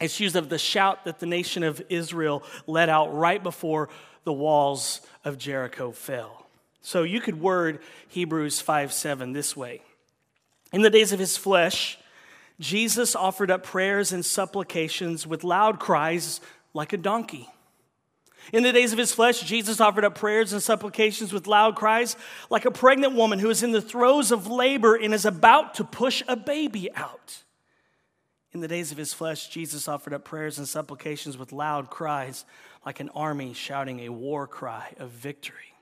It's 0.00 0.20
used 0.20 0.36
of 0.36 0.48
the 0.48 0.58
shout 0.58 1.04
that 1.04 1.18
the 1.18 1.26
nation 1.26 1.64
of 1.64 1.82
Israel 1.90 2.42
let 2.66 2.88
out 2.88 3.14
right 3.14 3.42
before 3.42 3.90
the 4.24 4.32
walls 4.32 5.00
of 5.24 5.38
Jericho 5.38 5.92
fell. 5.92 6.46
So 6.80 7.02
you 7.04 7.20
could 7.20 7.40
word 7.40 7.80
Hebrews 8.08 8.60
5 8.60 8.92
7 8.92 9.32
this 9.32 9.56
way 9.56 9.82
In 10.72 10.82
the 10.82 10.90
days 10.90 11.12
of 11.12 11.18
his 11.18 11.36
flesh, 11.36 11.98
Jesus 12.60 13.16
offered 13.16 13.50
up 13.50 13.62
prayers 13.62 14.12
and 14.12 14.24
supplications 14.24 15.26
with 15.26 15.44
loud 15.44 15.80
cries 15.80 16.40
like 16.74 16.92
a 16.92 16.96
donkey. 16.96 17.48
In 18.52 18.64
the 18.64 18.72
days 18.72 18.92
of 18.92 18.98
his 18.98 19.12
flesh, 19.12 19.40
Jesus 19.42 19.80
offered 19.80 20.04
up 20.04 20.16
prayers 20.16 20.52
and 20.52 20.62
supplications 20.62 21.32
with 21.32 21.46
loud 21.46 21.76
cries 21.76 22.16
like 22.50 22.64
a 22.64 22.70
pregnant 22.70 23.14
woman 23.14 23.38
who 23.38 23.50
is 23.50 23.62
in 23.62 23.70
the 23.70 23.80
throes 23.80 24.32
of 24.32 24.48
labor 24.48 24.96
and 24.96 25.14
is 25.14 25.24
about 25.24 25.74
to 25.74 25.84
push 25.84 26.22
a 26.26 26.36
baby 26.36 26.92
out. 26.94 27.41
In 28.52 28.60
the 28.60 28.68
days 28.68 28.92
of 28.92 28.98
his 28.98 29.14
flesh, 29.14 29.48
Jesus 29.48 29.88
offered 29.88 30.12
up 30.12 30.24
prayers 30.24 30.58
and 30.58 30.68
supplications 30.68 31.38
with 31.38 31.52
loud 31.52 31.88
cries 31.88 32.44
like 32.84 33.00
an 33.00 33.08
army 33.10 33.54
shouting 33.54 34.00
a 34.00 34.10
war 34.10 34.46
cry 34.46 34.94
of 34.98 35.10
victory. 35.10 35.74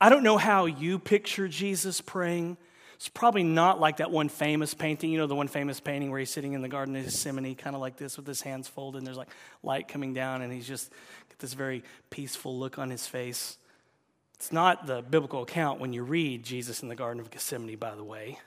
I 0.00 0.08
don't 0.08 0.22
know 0.22 0.38
how 0.38 0.66
you 0.66 0.98
picture 0.98 1.48
Jesus 1.48 2.00
praying. 2.00 2.56
It's 2.94 3.08
probably 3.08 3.42
not 3.42 3.80
like 3.80 3.96
that 3.96 4.10
one 4.10 4.28
famous 4.28 4.72
painting, 4.72 5.10
you 5.10 5.18
know, 5.18 5.26
the 5.26 5.34
one 5.34 5.48
famous 5.48 5.80
painting 5.80 6.10
where 6.10 6.20
he's 6.20 6.30
sitting 6.30 6.52
in 6.52 6.62
the 6.62 6.68
Garden 6.68 6.94
of 6.96 7.04
Gethsemane, 7.04 7.54
kind 7.54 7.74
of 7.74 7.80
like 7.80 7.96
this 7.96 8.16
with 8.16 8.26
his 8.26 8.42
hands 8.42 8.68
folded, 8.68 8.98
and 8.98 9.06
there's 9.06 9.16
like 9.16 9.30
light 9.62 9.88
coming 9.88 10.14
down, 10.14 10.42
and 10.42 10.52
he's 10.52 10.68
just 10.68 10.90
got 11.28 11.38
this 11.38 11.54
very 11.54 11.82
peaceful 12.10 12.58
look 12.58 12.78
on 12.78 12.90
his 12.90 13.06
face. 13.06 13.56
It's 14.34 14.52
not 14.52 14.86
the 14.86 15.02
biblical 15.02 15.42
account 15.42 15.80
when 15.80 15.92
you 15.92 16.02
read 16.02 16.44
Jesus 16.44 16.82
in 16.82 16.88
the 16.88 16.94
Garden 16.94 17.20
of 17.20 17.30
Gethsemane, 17.30 17.76
by 17.76 17.94
the 17.94 18.04
way, 18.04 18.38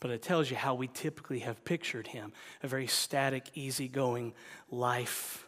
but 0.00 0.10
it 0.10 0.22
tells 0.22 0.50
you 0.50 0.56
how 0.56 0.74
we 0.74 0.88
typically 0.88 1.40
have 1.40 1.64
pictured 1.64 2.08
him 2.08 2.32
a 2.62 2.68
very 2.68 2.86
static, 2.86 3.50
easygoing 3.54 4.34
life 4.70 5.44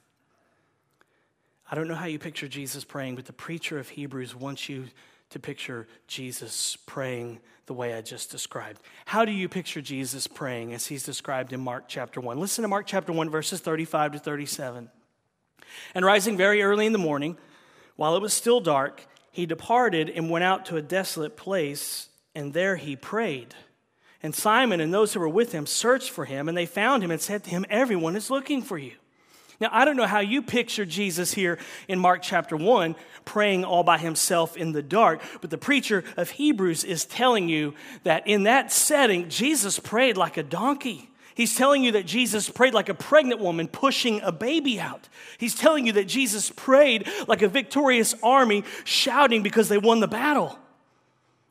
I 1.69 1.75
don't 1.75 1.89
know 1.89 1.97
how 1.97 2.07
you 2.07 2.21
picture 2.21 2.47
Jesus 2.47 2.85
praying, 2.85 3.17
but 3.17 3.25
the 3.25 3.33
preacher 3.33 3.79
of 3.79 3.89
Hebrews 3.89 4.37
wants 4.37 4.69
you 4.69 4.85
to 5.31 5.41
picture 5.41 5.89
Jesus 6.07 6.77
praying 6.87 7.41
the 7.67 7.75
way 7.75 7.95
I 7.95 8.03
just 8.03 8.31
described. 8.31 8.81
How 9.05 9.25
do 9.25 9.33
you 9.33 9.49
picture 9.49 9.81
Jesus 9.81 10.29
praying 10.29 10.73
as 10.73 10.87
he's 10.87 11.03
described 11.03 11.53
in 11.53 11.59
Mark 11.59 11.87
chapter 11.89 12.21
1? 12.21 12.39
Listen 12.39 12.63
to 12.63 12.69
Mark 12.69 12.87
chapter 12.87 13.13
1, 13.13 13.31
verses 13.31 13.59
35 13.59 14.13
to 14.13 14.19
37. 14.21 14.89
And 15.93 16.05
rising 16.05 16.37
very 16.37 16.63
early 16.63 16.87
in 16.87 16.93
the 16.93 16.99
morning, 16.99 17.37
while 17.97 18.15
it 18.15 18.23
was 18.23 18.33
still 18.33 18.61
dark, 18.61 19.05
he 19.33 19.45
departed 19.45 20.09
and 20.09 20.31
went 20.31 20.45
out 20.45 20.67
to 20.67 20.77
a 20.77 20.83
desolate 20.83 21.37
place, 21.37 22.09
and 22.37 22.53
there 22.53 22.77
he 22.77 22.95
prayed. 22.95 23.57
And 24.23 24.35
Simon 24.35 24.81
and 24.81 24.93
those 24.93 25.13
who 25.13 25.21
were 25.21 25.29
with 25.29 25.53
him 25.53 25.67
searched 25.67 26.11
for 26.11 26.25
him, 26.25 26.49
and 26.49 26.57
they 26.57 26.67
found 26.67 27.05
him 27.05 27.11
and 27.11 27.21
said 27.21 27.45
to 27.45 27.51
him, 27.51 27.67
Everyone 27.69 28.17
is 28.17 28.31
looking 28.31 28.63
for 28.63 28.79
you. 28.79 28.93
Now, 29.61 29.69
I 29.73 29.85
don't 29.85 29.97
know 29.97 30.07
how 30.07 30.21
you 30.21 30.43
picture 30.43 30.85
Jesus 30.85 31.33
here 31.33 31.59
in 31.89 31.99
Mark 31.99 32.21
chapter 32.23 32.57
1 32.57 32.95
praying 33.25 33.65
all 33.65 33.83
by 33.83 33.99
himself 33.99 34.57
in 34.57 34.73
the 34.73 34.83
dark, 34.83 35.23
but 35.41 35.51
the 35.51 35.59
preacher 35.59 36.05
of 36.17 36.31
Hebrews 36.31 36.85
is 36.85 37.05
telling 37.05 37.49
you 37.49 37.75
that 38.05 38.27
in 38.27 38.45
that 38.45 38.71
setting, 38.71 39.29
Jesus 39.29 39.79
prayed 39.79 40.17
like 40.17 40.37
a 40.37 40.43
donkey. 40.43 41.11
He's 41.35 41.55
telling 41.55 41.83
you 41.83 41.93
that 41.93 42.07
Jesus 42.07 42.49
prayed 42.49 42.75
like 42.75 42.89
a 42.89 42.95
pregnant 42.95 43.41
woman 43.41 43.69
pushing 43.69 44.21
a 44.23 44.33
baby 44.33 44.79
out. 44.81 45.09
He's 45.39 45.55
telling 45.55 45.87
you 45.87 45.93
that 45.93 46.07
Jesus 46.07 46.51
prayed 46.51 47.09
like 47.27 47.43
a 47.43 47.49
victorious 47.49 48.15
army 48.23 48.65
shouting 48.85 49.43
because 49.43 49.69
they 49.69 49.79
won 49.79 50.01
the 50.01 50.09
battle. 50.09 50.59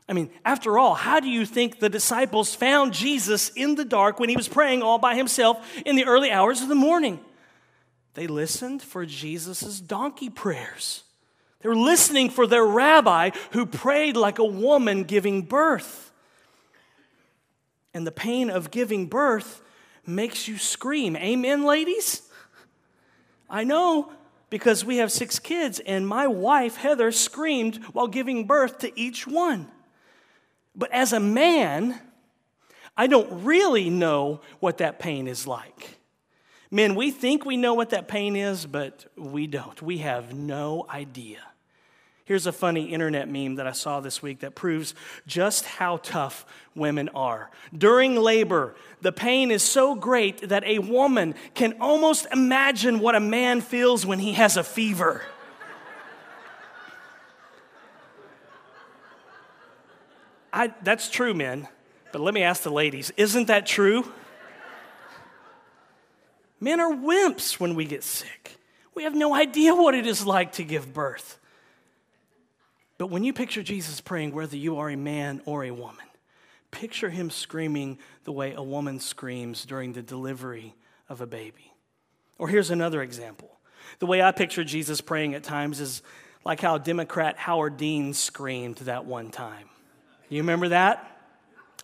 I 0.08 0.14
mean, 0.14 0.30
after 0.44 0.78
all, 0.78 0.94
how 0.94 1.20
do 1.20 1.28
you 1.28 1.46
think 1.46 1.80
the 1.80 1.90
disciples 1.90 2.54
found 2.54 2.94
Jesus 2.94 3.50
in 3.50 3.76
the 3.76 3.86
dark 3.86 4.20
when 4.20 4.30
he 4.30 4.36
was 4.36 4.48
praying 4.48 4.84
all 4.84 5.00
by 5.00 5.16
himself 5.16 5.68
in 5.86 5.96
the 5.96 6.06
early 6.06 6.32
hours 6.32 6.62
of 6.62 6.70
the 6.70 6.76
morning? 6.76 7.20
They 8.14 8.28
listened 8.28 8.82
for 8.82 9.06
Jesus' 9.06 9.80
donkey 9.80 10.30
prayers. 10.30 11.04
They 11.62 11.70
were 11.70 11.76
listening 11.76 12.30
for 12.30 12.46
their 12.46 12.66
rabbi 12.66 13.32
who 13.52 13.66
prayed 13.66 14.16
like 14.16 14.38
a 14.38 14.46
woman 14.46 15.04
giving 15.04 15.42
birth. 15.42 16.12
And 17.94 18.06
the 18.06 18.12
pain 18.12 18.52
of 18.52 18.70
giving 18.70 19.08
birth 19.08 19.64
makes 20.06 20.48
you 20.48 20.60
scream. 20.60 21.16
Amen, 21.16 21.64
ladies? 21.64 22.22
I 23.50 23.64
know 23.64 24.12
because 24.52 24.86
we 24.86 24.98
have 24.98 25.12
six 25.12 25.40
kids, 25.40 25.80
and 25.80 26.08
my 26.08 26.28
wife, 26.28 26.78
Heather, 26.78 27.12
screamed 27.12 27.78
while 27.94 28.08
giving 28.08 28.46
birth 28.46 28.78
to 28.80 29.00
each 29.00 29.26
one. 29.26 29.72
But 30.76 30.92
as 30.92 31.14
a 31.14 31.20
man, 31.20 32.00
I 32.98 33.08
don't 33.08 33.44
really 33.44 33.90
know 33.90 34.42
what 34.60 34.78
that 34.78 35.00
pain 35.00 35.28
is 35.28 35.48
like. 35.48 35.98
Men, 36.72 36.96
we 36.96 37.12
think 37.12 37.46
we 37.46 37.58
know 37.58 37.74
what 37.74 37.92
that 37.92 38.08
pain 38.08 38.36
is, 38.36 38.66
but 38.66 39.06
we 39.16 39.48
don't. 39.48 39.82
We 39.82 40.00
have 40.00 40.34
no 40.34 40.86
idea. 40.90 41.40
Here's 42.26 42.48
a 42.48 42.52
funny 42.52 42.86
internet 42.86 43.30
meme 43.30 43.56
that 43.56 43.68
I 43.68 43.72
saw 43.72 44.00
this 44.00 44.20
week 44.20 44.40
that 44.40 44.56
proves 44.56 44.96
just 45.28 45.64
how 45.66 45.98
tough 45.98 46.44
women 46.74 47.10
are. 47.10 47.52
During 47.78 48.16
labor, 48.16 48.74
the 49.02 49.12
pain 49.12 49.52
is 49.52 49.62
so 49.62 49.94
great 49.94 50.50
that 50.50 50.64
a 50.64 50.80
woman 50.80 51.36
can 51.54 51.76
almost 51.80 52.26
imagine 52.34 53.00
what 53.00 53.14
a 53.14 53.20
man 53.20 53.62
feels 53.62 54.08
when 54.08 54.18
he 54.18 54.34
has 54.34 54.58
a 54.58 54.64
fever. 54.64 55.22
I, 60.56 60.74
that's 60.84 61.10
true, 61.10 61.34
men. 61.34 61.68
But 62.14 62.22
let 62.22 62.34
me 62.34 62.42
ask 62.42 62.64
the 62.64 62.72
ladies 62.72 63.12
isn't 63.18 63.48
that 63.48 63.66
true? 63.66 64.12
Men 66.62 66.80
are 66.80 66.94
wimps 66.94 67.60
when 67.60 67.76
we 67.76 67.84
get 67.84 68.04
sick. 68.04 68.58
We 68.96 69.04
have 69.04 69.14
no 69.14 69.36
idea 69.36 69.76
what 69.76 69.94
it 69.94 70.08
is 70.08 70.26
like 70.26 70.54
to 70.54 70.64
give 70.64 70.94
birth. 70.94 71.38
But 72.98 73.08
when 73.08 73.26
you 73.26 73.34
picture 73.34 73.62
Jesus 73.62 74.00
praying, 74.00 74.34
whether 74.34 74.56
you 74.56 74.78
are 74.78 74.90
a 74.90 74.96
man 74.96 75.42
or 75.44 75.66
a 75.66 75.72
woman, 75.72 76.06
picture 76.72 77.10
him 77.10 77.30
screaming 77.30 78.00
the 78.24 78.32
way 78.32 78.54
a 78.54 78.64
woman 78.64 79.02
screams 79.02 79.66
during 79.66 79.92
the 79.92 80.02
delivery 80.02 80.74
of 81.10 81.20
a 81.20 81.28
baby. 81.28 81.74
Or 82.38 82.48
here's 82.48 82.72
another 82.72 83.02
example. 83.02 83.52
The 84.00 84.06
way 84.06 84.22
I 84.22 84.32
picture 84.32 84.64
Jesus 84.64 85.02
praying 85.02 85.34
at 85.34 85.44
times 85.44 85.82
is 85.82 86.02
like 86.46 86.62
how 86.62 86.78
Democrat 86.78 87.38
Howard 87.38 87.76
Dean 87.76 88.14
screamed 88.14 88.78
that 88.78 89.04
one 89.04 89.30
time. 89.30 89.68
You 90.30 90.42
remember 90.42 90.70
that? 90.70 91.12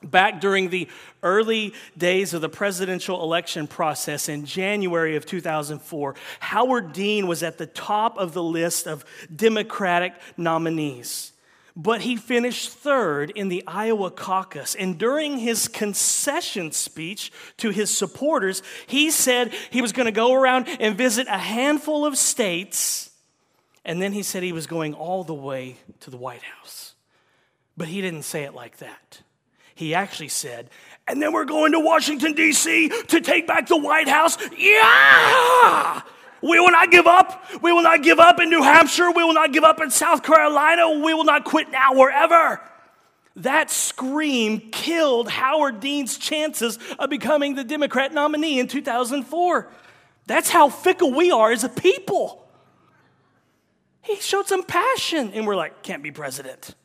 Back 0.04 0.42
during 0.42 0.70
the 0.70 0.88
early 1.22 1.74
days 1.96 2.34
of 2.34 2.42
the 2.42 2.50
presidential 2.50 3.22
election 3.22 3.68
process 3.68 4.30
in 4.30 4.46
January 4.46 5.16
of 5.16 5.28
2004, 5.28 6.16
Howard 6.40 6.92
Dean 6.92 7.28
was 7.28 7.44
at 7.44 7.60
the 7.60 7.68
top 7.68 8.18
of 8.18 8.34
the 8.34 8.42
list 8.42 8.88
of 8.88 9.06
Democratic 9.34 10.14
nominees. 10.38 11.34
But 11.76 12.02
he 12.02 12.18
finished 12.18 12.70
third 12.70 13.30
in 13.30 13.48
the 13.48 13.64
Iowa 13.66 14.12
caucus. 14.12 14.76
And 14.76 14.98
during 14.98 15.38
his 15.38 15.68
concession 15.68 16.72
speech 16.72 17.32
to 17.58 17.70
his 17.70 17.96
supporters, 17.96 18.62
he 18.88 19.10
said 19.12 19.54
he 19.70 19.82
was 19.82 19.94
going 19.94 20.08
to 20.08 20.12
go 20.12 20.34
around 20.34 20.68
and 20.68 20.98
visit 20.98 21.28
a 21.28 21.38
handful 21.38 22.06
of 22.06 22.18
states. 22.18 23.12
And 23.86 24.02
then 24.02 24.12
he 24.14 24.24
said 24.24 24.44
he 24.44 24.52
was 24.52 24.68
going 24.68 24.94
all 24.96 25.24
the 25.24 25.34
way 25.34 25.78
to 26.02 26.10
the 26.10 26.18
White 26.18 26.44
House. 26.44 26.91
But 27.82 27.88
he 27.88 28.00
didn't 28.00 28.26
say 28.26 28.44
it 28.44 28.54
like 28.54 28.78
that. 28.78 29.24
He 29.74 29.96
actually 29.96 30.28
said, 30.28 30.70
and 31.08 31.20
then 31.20 31.34
we're 31.34 31.46
going 31.46 31.72
to 31.72 31.80
Washington, 31.80 32.34
D.C. 32.34 32.90
to 33.08 33.20
take 33.22 33.48
back 33.48 33.68
the 33.68 33.76
White 33.76 34.08
House. 34.08 34.38
Yeah! 34.56 36.04
We 36.44 36.60
will 36.60 36.70
not 36.70 36.92
give 36.92 37.08
up. 37.08 37.44
We 37.64 37.74
will 37.74 37.82
not 37.82 38.04
give 38.04 38.20
up 38.20 38.40
in 38.40 38.52
New 38.52 38.62
Hampshire. 38.62 39.10
We 39.10 39.24
will 39.24 39.34
not 39.34 39.52
give 39.52 39.64
up 39.64 39.82
in 39.82 39.90
South 39.90 40.22
Carolina. 40.22 40.92
We 41.04 41.16
will 41.16 41.24
not 41.24 41.44
quit 41.44 41.72
now 41.72 41.96
wherever. 41.96 42.62
That 43.38 43.72
scream 43.72 44.60
killed 44.72 45.28
Howard 45.28 45.80
Dean's 45.80 46.20
chances 46.20 46.78
of 47.00 47.10
becoming 47.10 47.56
the 47.56 47.64
Democrat 47.64 48.14
nominee 48.14 48.60
in 48.60 48.68
2004. 48.68 49.72
That's 50.28 50.52
how 50.52 50.70
fickle 50.70 51.12
we 51.16 51.32
are 51.32 51.52
as 51.52 51.64
a 51.64 51.70
people. 51.70 52.48
He 54.04 54.18
showed 54.18 54.48
some 54.48 54.62
passion, 54.62 55.32
and 55.34 55.48
we're 55.48 55.56
like, 55.56 55.82
can't 55.82 56.04
be 56.04 56.12
president. 56.12 56.76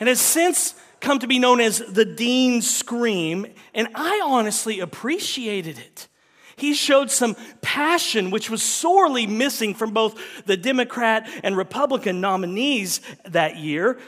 And 0.00 0.08
has 0.08 0.20
since 0.20 0.74
come 1.00 1.18
to 1.20 1.26
be 1.26 1.38
known 1.38 1.60
as 1.60 1.78
the 1.78 2.04
Dean 2.04 2.62
Scream, 2.62 3.46
and 3.74 3.88
I 3.94 4.20
honestly 4.24 4.80
appreciated 4.80 5.78
it. 5.78 6.08
He 6.56 6.74
showed 6.74 7.10
some 7.10 7.36
passion, 7.62 8.30
which 8.30 8.50
was 8.50 8.62
sorely 8.62 9.28
missing 9.28 9.74
from 9.74 9.92
both 9.92 10.44
the 10.44 10.56
Democrat 10.56 11.28
and 11.44 11.56
Republican 11.56 12.20
nominees 12.20 13.00
that 13.26 13.56
year. 13.56 13.98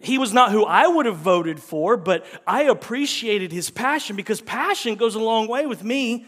He 0.00 0.18
was 0.18 0.32
not 0.32 0.50
who 0.50 0.64
I 0.64 0.88
would 0.88 1.06
have 1.06 1.18
voted 1.18 1.60
for, 1.60 1.96
but 1.96 2.26
I 2.44 2.64
appreciated 2.64 3.52
his 3.52 3.70
passion 3.70 4.16
because 4.16 4.40
passion 4.40 4.96
goes 4.96 5.14
a 5.14 5.20
long 5.20 5.46
way 5.46 5.64
with 5.64 5.84
me. 5.84 6.26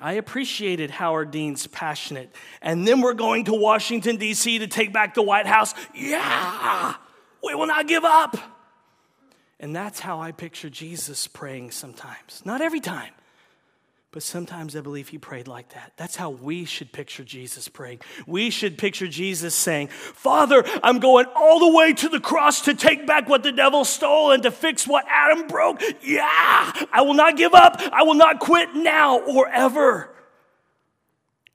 I 0.00 0.12
appreciated 0.12 0.92
Howard 0.92 1.32
Dean's 1.32 1.66
passionate. 1.66 2.32
And 2.62 2.86
then 2.86 3.00
we're 3.00 3.14
going 3.14 3.46
to 3.46 3.54
Washington, 3.54 4.16
D.C. 4.16 4.60
to 4.60 4.68
take 4.68 4.92
back 4.92 5.14
the 5.14 5.22
White 5.22 5.46
House. 5.46 5.74
Yeah! 5.92 6.94
We 7.42 7.54
will 7.54 7.66
not 7.66 7.86
give 7.86 8.04
up. 8.04 8.36
And 9.60 9.74
that's 9.74 10.00
how 10.00 10.20
I 10.20 10.32
picture 10.32 10.70
Jesus 10.70 11.26
praying 11.26 11.72
sometimes. 11.72 12.42
Not 12.44 12.60
every 12.60 12.80
time, 12.80 13.12
but 14.12 14.22
sometimes 14.22 14.76
I 14.76 14.80
believe 14.80 15.08
he 15.08 15.18
prayed 15.18 15.48
like 15.48 15.70
that. 15.70 15.92
That's 15.96 16.16
how 16.16 16.30
we 16.30 16.64
should 16.64 16.92
picture 16.92 17.24
Jesus 17.24 17.68
praying. 17.68 18.00
We 18.26 18.50
should 18.50 18.78
picture 18.78 19.08
Jesus 19.08 19.54
saying, 19.54 19.88
Father, 19.88 20.64
I'm 20.82 21.00
going 21.00 21.26
all 21.34 21.58
the 21.58 21.76
way 21.76 21.92
to 21.92 22.08
the 22.08 22.20
cross 22.20 22.62
to 22.62 22.74
take 22.74 23.06
back 23.06 23.28
what 23.28 23.42
the 23.42 23.52
devil 23.52 23.84
stole 23.84 24.30
and 24.30 24.42
to 24.44 24.50
fix 24.50 24.86
what 24.86 25.04
Adam 25.08 25.48
broke. 25.48 25.82
Yeah, 26.02 26.72
I 26.92 27.02
will 27.02 27.14
not 27.14 27.36
give 27.36 27.52
up. 27.54 27.80
I 27.92 28.04
will 28.04 28.14
not 28.14 28.38
quit 28.38 28.74
now 28.74 29.20
or 29.20 29.48
ever. 29.48 30.10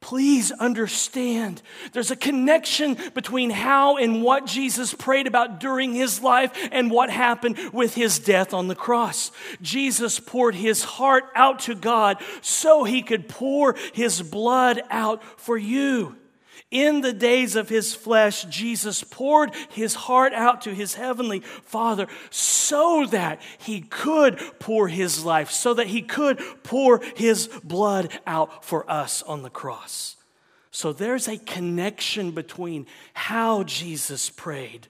Please 0.03 0.51
understand 0.51 1.61
there's 1.93 2.11
a 2.11 2.17
connection 2.17 2.97
between 3.13 3.49
how 3.49 3.95
and 3.95 4.21
what 4.21 4.45
Jesus 4.45 4.93
prayed 4.93 5.27
about 5.27 5.61
during 5.61 5.93
his 5.93 6.21
life 6.21 6.51
and 6.73 6.91
what 6.91 7.09
happened 7.09 7.57
with 7.71 7.95
his 7.95 8.19
death 8.19 8.53
on 8.53 8.67
the 8.67 8.75
cross. 8.75 9.31
Jesus 9.61 10.19
poured 10.19 10.55
his 10.55 10.83
heart 10.83 11.23
out 11.35 11.59
to 11.59 11.73
God 11.73 12.21
so 12.41 12.83
he 12.83 13.01
could 13.01 13.29
pour 13.29 13.77
his 13.93 14.21
blood 14.21 14.81
out 14.91 15.23
for 15.39 15.57
you. 15.57 16.17
In 16.73 17.01
the 17.01 17.13
days 17.13 17.55
of 17.55 17.69
his 17.69 17.93
flesh, 17.93 18.45
Jesus 18.45 19.03
poured 19.03 19.53
his 19.69 19.93
heart 19.93 20.33
out 20.33 20.61
to 20.61 20.73
his 20.73 20.95
heavenly 20.95 21.41
Father 21.41 22.07
so 22.31 23.05
that 23.11 23.39
he 23.59 23.81
could 23.81 24.39
pour 24.57 24.87
his 24.87 25.23
life, 25.23 25.51
so 25.51 25.75
that 25.75 25.85
he 25.85 26.01
could 26.01 26.41
pour 26.63 26.99
his 27.15 27.47
blood 27.63 28.19
out 28.25 28.65
for 28.65 28.89
us 28.89 29.21
on 29.21 29.43
the 29.43 29.51
cross. 29.51 30.15
So 30.71 30.91
there's 30.91 31.27
a 31.27 31.37
connection 31.37 32.31
between 32.31 32.87
how 33.13 33.61
Jesus 33.61 34.31
prayed 34.31 34.87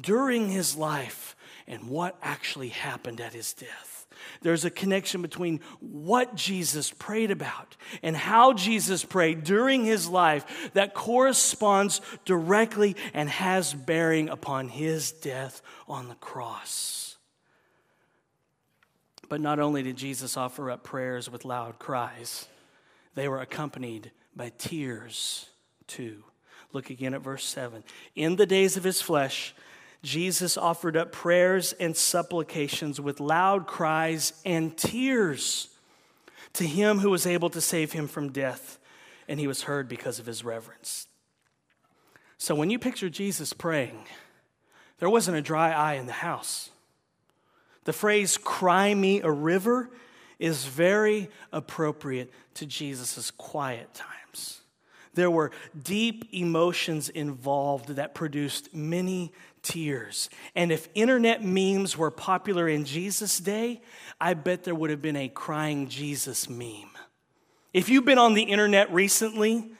during 0.00 0.48
his 0.48 0.74
life 0.74 1.36
and 1.66 1.90
what 1.90 2.16
actually 2.22 2.70
happened 2.70 3.20
at 3.20 3.34
his 3.34 3.52
death. 3.52 3.95
There's 4.42 4.64
a 4.64 4.70
connection 4.70 5.22
between 5.22 5.60
what 5.80 6.34
Jesus 6.34 6.90
prayed 6.90 7.30
about 7.30 7.76
and 8.02 8.16
how 8.16 8.52
Jesus 8.52 9.04
prayed 9.04 9.44
during 9.44 9.84
his 9.84 10.08
life 10.08 10.70
that 10.74 10.94
corresponds 10.94 12.00
directly 12.24 12.96
and 13.14 13.28
has 13.28 13.74
bearing 13.74 14.28
upon 14.28 14.68
his 14.68 15.12
death 15.12 15.62
on 15.88 16.08
the 16.08 16.14
cross. 16.16 17.16
But 19.28 19.40
not 19.40 19.58
only 19.58 19.82
did 19.82 19.96
Jesus 19.96 20.36
offer 20.36 20.70
up 20.70 20.84
prayers 20.84 21.30
with 21.30 21.44
loud 21.44 21.78
cries, 21.78 22.46
they 23.14 23.28
were 23.28 23.40
accompanied 23.40 24.12
by 24.34 24.52
tears 24.56 25.46
too. 25.86 26.22
Look 26.72 26.90
again 26.90 27.14
at 27.14 27.22
verse 27.22 27.44
7. 27.44 27.82
In 28.14 28.36
the 28.36 28.46
days 28.46 28.76
of 28.76 28.84
his 28.84 29.00
flesh, 29.00 29.54
Jesus 30.02 30.56
offered 30.56 30.96
up 30.96 31.12
prayers 31.12 31.72
and 31.74 31.96
supplications 31.96 33.00
with 33.00 33.20
loud 33.20 33.66
cries 33.66 34.32
and 34.44 34.76
tears 34.76 35.68
to 36.52 36.64
him 36.64 36.98
who 36.98 37.10
was 37.10 37.26
able 37.26 37.50
to 37.50 37.60
save 37.60 37.92
him 37.92 38.06
from 38.06 38.30
death, 38.30 38.78
and 39.28 39.40
he 39.40 39.46
was 39.46 39.62
heard 39.62 39.88
because 39.88 40.18
of 40.18 40.26
his 40.26 40.44
reverence. 40.44 41.06
So 42.38 42.54
when 42.54 42.70
you 42.70 42.78
picture 42.78 43.08
Jesus 43.08 43.52
praying, 43.52 44.04
there 44.98 45.10
wasn't 45.10 45.36
a 45.36 45.42
dry 45.42 45.72
eye 45.72 45.94
in 45.94 46.06
the 46.06 46.12
house. 46.12 46.70
The 47.84 47.92
phrase, 47.92 48.36
cry 48.36 48.94
me 48.94 49.20
a 49.20 49.30
river, 49.30 49.90
is 50.38 50.64
very 50.64 51.28
appropriate 51.52 52.32
to 52.54 52.66
Jesus' 52.66 53.30
quiet 53.30 53.92
times. 53.94 54.60
There 55.16 55.30
were 55.30 55.50
deep 55.82 56.28
emotions 56.32 57.08
involved 57.08 57.88
that 57.88 58.14
produced 58.14 58.72
many 58.72 59.32
tears. 59.62 60.30
And 60.54 60.70
if 60.70 60.88
internet 60.94 61.42
memes 61.42 61.98
were 61.98 62.10
popular 62.10 62.68
in 62.68 62.84
Jesus' 62.84 63.38
day, 63.38 63.80
I 64.20 64.34
bet 64.34 64.62
there 64.62 64.74
would 64.74 64.90
have 64.90 65.02
been 65.02 65.16
a 65.16 65.28
crying 65.28 65.88
Jesus 65.88 66.48
meme. 66.48 66.90
If 67.72 67.88
you've 67.88 68.04
been 68.04 68.18
on 68.18 68.34
the 68.34 68.42
internet 68.42 68.92
recently, 68.92 69.72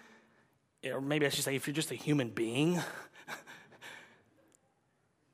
or 0.85 1.01
maybe 1.01 1.27
I 1.27 1.29
should 1.29 1.44
say, 1.44 1.55
if 1.55 1.66
you're 1.66 1.75
just 1.75 1.92
a 1.92 1.96
human 1.96 2.31
being, 2.31 2.81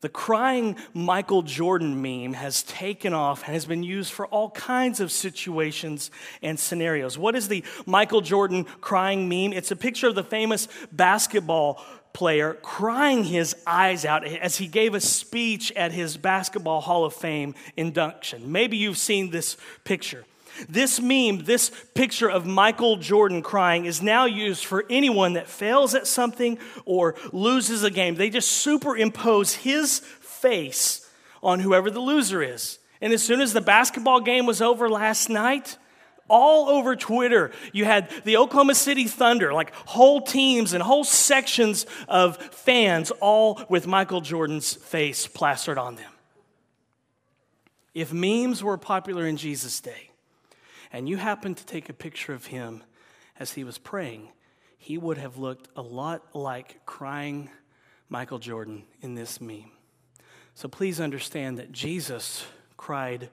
the 0.03 0.09
crying 0.09 0.77
Michael 0.93 1.43
Jordan 1.43 2.03
meme 2.03 2.35
has 2.35 2.65
taken 2.65 3.15
off 3.15 3.45
and 3.45 3.55
has 3.55 3.65
been 3.65 3.83
used 3.83 4.13
for 4.13 4.27
all 4.27 4.51
kinds 4.51 5.01
of 5.01 5.11
situations 5.11 6.11
and 6.43 6.59
scenarios. 6.59 7.17
What 7.17 7.35
is 7.37 7.49
the 7.49 7.65
Michael 7.87 8.21
Jordan 8.21 8.65
crying 8.81 9.29
meme? 9.29 9.53
It's 9.53 9.71
a 9.71 9.77
picture 9.77 10.09
of 10.09 10.17
the 10.17 10.25
famous 10.25 10.69
basketball 10.91 11.83
player 12.13 12.55
crying 12.55 13.25
his 13.25 13.57
eyes 13.67 14.05
out 14.05 14.27
as 14.27 14.57
he 14.57 14.67
gave 14.67 14.95
a 14.95 15.01
speech 15.01 15.73
at 15.73 15.93
his 15.93 16.17
Basketball 16.17 16.81
Hall 16.81 17.05
of 17.05 17.15
Fame 17.15 17.55
induction. 17.77 18.53
Maybe 18.53 18.77
you've 18.77 18.99
seen 18.99 19.31
this 19.31 19.57
picture. 19.85 20.25
This 20.69 21.01
meme, 21.01 21.45
this 21.45 21.71
picture 21.95 22.31
of 22.31 22.47
Michael 22.47 22.97
Jordan 22.97 23.43
crying, 23.43 23.85
is 23.85 24.03
now 24.03 24.27
used 24.27 24.65
for 24.65 24.85
anyone 24.91 25.35
that 25.35 25.49
fails 25.49 25.95
at 25.95 26.07
something 26.07 26.59
or 26.85 27.15
loses 27.33 27.83
a 27.85 27.91
game. 27.91 28.15
They 28.15 28.31
just 28.31 28.51
superimpose 28.51 29.55
his 29.55 30.01
face 30.01 31.09
on 31.43 31.61
whoever 31.61 31.91
the 31.91 32.01
loser 32.01 32.43
is. 32.43 32.79
And 33.01 33.13
as 33.13 33.23
soon 33.23 33.41
as 33.41 33.53
the 33.53 33.61
basketball 33.61 34.21
game 34.21 34.47
was 34.47 34.63
over 34.63 34.89
last 34.89 35.29
night, 35.29 35.77
all 36.29 36.69
over 36.69 36.95
Twitter, 36.97 37.51
you 37.73 37.85
had 37.85 38.09
the 38.25 38.37
Oklahoma 38.37 38.75
City 38.75 39.07
Thunder, 39.07 39.53
like 39.53 39.75
whole 39.75 40.21
teams 40.21 40.73
and 40.73 40.83
whole 40.83 41.05
sections 41.05 41.85
of 42.09 42.37
fans, 42.37 43.11
all 43.21 43.61
with 43.69 43.87
Michael 43.87 44.21
Jordan's 44.21 44.73
face 44.73 45.27
plastered 45.27 45.79
on 45.79 45.97
them. 45.97 46.11
If 47.93 48.13
memes 48.13 48.63
were 48.63 48.79
popular 48.79 49.27
in 49.27 49.37
Jesus' 49.37 49.81
day, 49.81 50.12
and 50.93 51.09
you 51.09 51.17
happened 51.17 51.57
to 51.57 51.67
take 51.67 51.89
a 51.89 51.95
picture 51.95 52.35
of 52.35 52.47
him 52.47 52.85
as 53.39 53.53
he 53.53 53.65
was 53.65 53.79
praying, 53.79 54.29
he 54.77 54.99
would 54.99 55.19
have 55.19 55.39
looked 55.39 55.69
a 55.75 55.83
lot 55.83 56.35
like 56.35 56.85
crying 56.85 57.51
Michael 58.09 58.39
Jordan 58.39 58.85
in 59.01 59.15
this 59.15 59.41
meme. 59.41 59.71
So 60.55 60.69
please 60.69 61.01
understand 61.01 61.59
that 61.59 61.73
Jesus 61.73 62.45
cried 62.77 63.31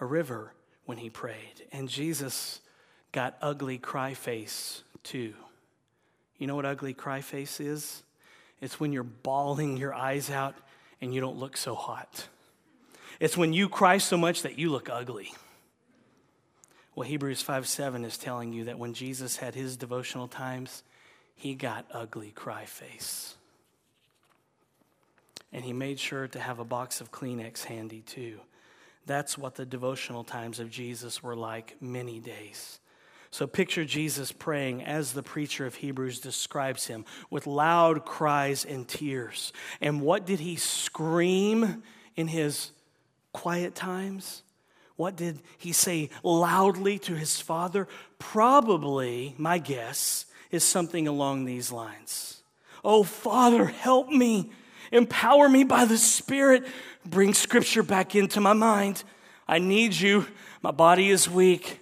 a 0.00 0.06
river 0.06 0.52
when 0.86 0.98
he 0.98 1.10
prayed, 1.10 1.66
and 1.70 1.88
Jesus 1.88 2.60
got 3.12 3.36
ugly 3.40 3.78
cry 3.78 4.14
face 4.14 4.82
too. 5.04 5.34
You 6.38 6.46
know 6.46 6.56
what 6.56 6.66
ugly 6.66 6.94
cry 6.94 7.20
face 7.20 7.60
is? 7.60 8.02
It's 8.60 8.80
when 8.80 8.92
you're 8.92 9.04
bawling 9.04 9.76
your 9.76 9.94
eyes 9.94 10.30
out 10.30 10.54
and 11.00 11.14
you 11.14 11.20
don't 11.20 11.38
look 11.38 11.56
so 11.56 11.74
hot. 11.74 12.28
It's 13.20 13.36
when 13.36 13.52
you 13.52 13.68
cry 13.68 13.98
so 13.98 14.16
much 14.16 14.42
that 14.42 14.58
you 14.58 14.70
look 14.70 14.88
ugly. 14.88 15.32
Well, 16.98 17.06
Hebrews 17.06 17.42
5 17.42 17.68
7 17.68 18.04
is 18.04 18.18
telling 18.18 18.52
you 18.52 18.64
that 18.64 18.80
when 18.80 18.92
Jesus 18.92 19.36
had 19.36 19.54
his 19.54 19.76
devotional 19.76 20.26
times, 20.26 20.82
he 21.36 21.54
got 21.54 21.86
ugly 21.92 22.32
cry 22.32 22.64
face. 22.64 23.36
And 25.52 25.64
he 25.64 25.72
made 25.72 26.00
sure 26.00 26.26
to 26.26 26.40
have 26.40 26.58
a 26.58 26.64
box 26.64 27.00
of 27.00 27.12
Kleenex 27.12 27.62
handy 27.62 28.00
too. 28.00 28.40
That's 29.06 29.38
what 29.38 29.54
the 29.54 29.64
devotional 29.64 30.24
times 30.24 30.58
of 30.58 30.72
Jesus 30.72 31.22
were 31.22 31.36
like 31.36 31.76
many 31.80 32.18
days. 32.18 32.80
So 33.30 33.46
picture 33.46 33.84
Jesus 33.84 34.32
praying 34.32 34.82
as 34.82 35.12
the 35.12 35.22
preacher 35.22 35.66
of 35.66 35.76
Hebrews 35.76 36.18
describes 36.18 36.88
him 36.88 37.04
with 37.30 37.46
loud 37.46 38.06
cries 38.06 38.64
and 38.64 38.88
tears. 38.88 39.52
And 39.80 40.00
what 40.00 40.26
did 40.26 40.40
he 40.40 40.56
scream 40.56 41.84
in 42.16 42.26
his 42.26 42.72
quiet 43.32 43.76
times? 43.76 44.42
What 44.98 45.14
did 45.14 45.38
he 45.58 45.70
say 45.70 46.10
loudly 46.24 46.98
to 46.98 47.14
his 47.14 47.40
father? 47.40 47.86
Probably, 48.18 49.32
my 49.38 49.58
guess, 49.58 50.26
is 50.50 50.64
something 50.64 51.06
along 51.06 51.44
these 51.44 51.70
lines 51.70 52.42
Oh, 52.84 53.04
Father, 53.04 53.66
help 53.66 54.08
me. 54.08 54.50
Empower 54.90 55.48
me 55.48 55.62
by 55.62 55.84
the 55.84 55.98
Spirit. 55.98 56.66
Bring 57.04 57.32
scripture 57.32 57.82
back 57.82 58.16
into 58.16 58.40
my 58.40 58.54
mind. 58.54 59.04
I 59.46 59.58
need 59.58 59.94
you. 59.94 60.26
My 60.62 60.70
body 60.72 61.10
is 61.10 61.30
weak. 61.30 61.80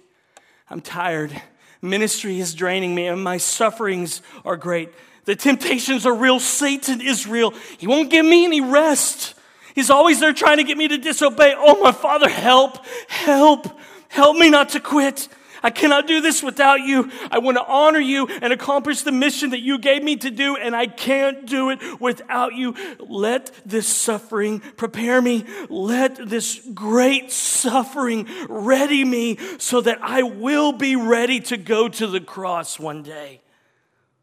I'm 0.69 0.81
tired. 0.81 1.39
Ministry 1.81 2.39
is 2.39 2.53
draining 2.53 2.93
me, 2.93 3.07
and 3.07 3.23
my 3.23 3.37
sufferings 3.37 4.21
are 4.45 4.57
great. 4.57 4.89
The 5.25 5.35
temptations 5.35 6.05
are 6.05 6.15
real. 6.15 6.39
Satan 6.39 7.01
is 7.01 7.25
real. 7.25 7.51
He 7.77 7.87
won't 7.87 8.11
give 8.11 8.25
me 8.25 8.45
any 8.45 8.61
rest. 8.61 9.33
He's 9.77 9.91
always 9.91 10.19
there 10.19 10.33
trying 10.33 10.57
to 10.57 10.63
get 10.63 10.75
me 10.75 10.87
to 10.87 10.97
disobey. 10.97 11.53
Oh, 11.55 11.79
my 11.83 11.91
Father, 11.91 12.27
help, 12.27 12.83
help, 13.07 13.79
help 14.07 14.35
me 14.35 14.49
not 14.49 14.69
to 14.69 14.79
quit. 14.79 15.27
I 15.61 15.69
cannot 15.69 16.07
do 16.07 16.19
this 16.19 16.41
without 16.41 16.79
you. 16.79 17.11
I 17.29 17.37
want 17.37 17.57
to 17.57 17.63
honor 17.63 17.99
you 17.99 18.25
and 18.25 18.51
accomplish 18.51 19.03
the 19.03 19.11
mission 19.11 19.51
that 19.51 19.59
you 19.59 19.77
gave 19.77 20.01
me 20.01 20.15
to 20.15 20.31
do, 20.31 20.55
and 20.55 20.75
I 20.75 20.87
can't 20.87 21.45
do 21.45 21.69
it 21.69 22.01
without 22.01 22.55
you. 22.55 22.73
Let 23.07 23.51
this 23.67 23.87
suffering 23.87 24.61
prepare 24.61 25.21
me. 25.21 25.45
Let 25.69 26.27
this 26.27 26.59
great 26.73 27.31
suffering 27.31 28.27
ready 28.49 29.05
me 29.05 29.37
so 29.59 29.81
that 29.81 29.99
I 30.01 30.23
will 30.23 30.71
be 30.71 30.95
ready 30.95 31.39
to 31.41 31.57
go 31.57 31.87
to 31.87 32.07
the 32.07 32.19
cross 32.19 32.79
one 32.79 33.03
day. 33.03 33.41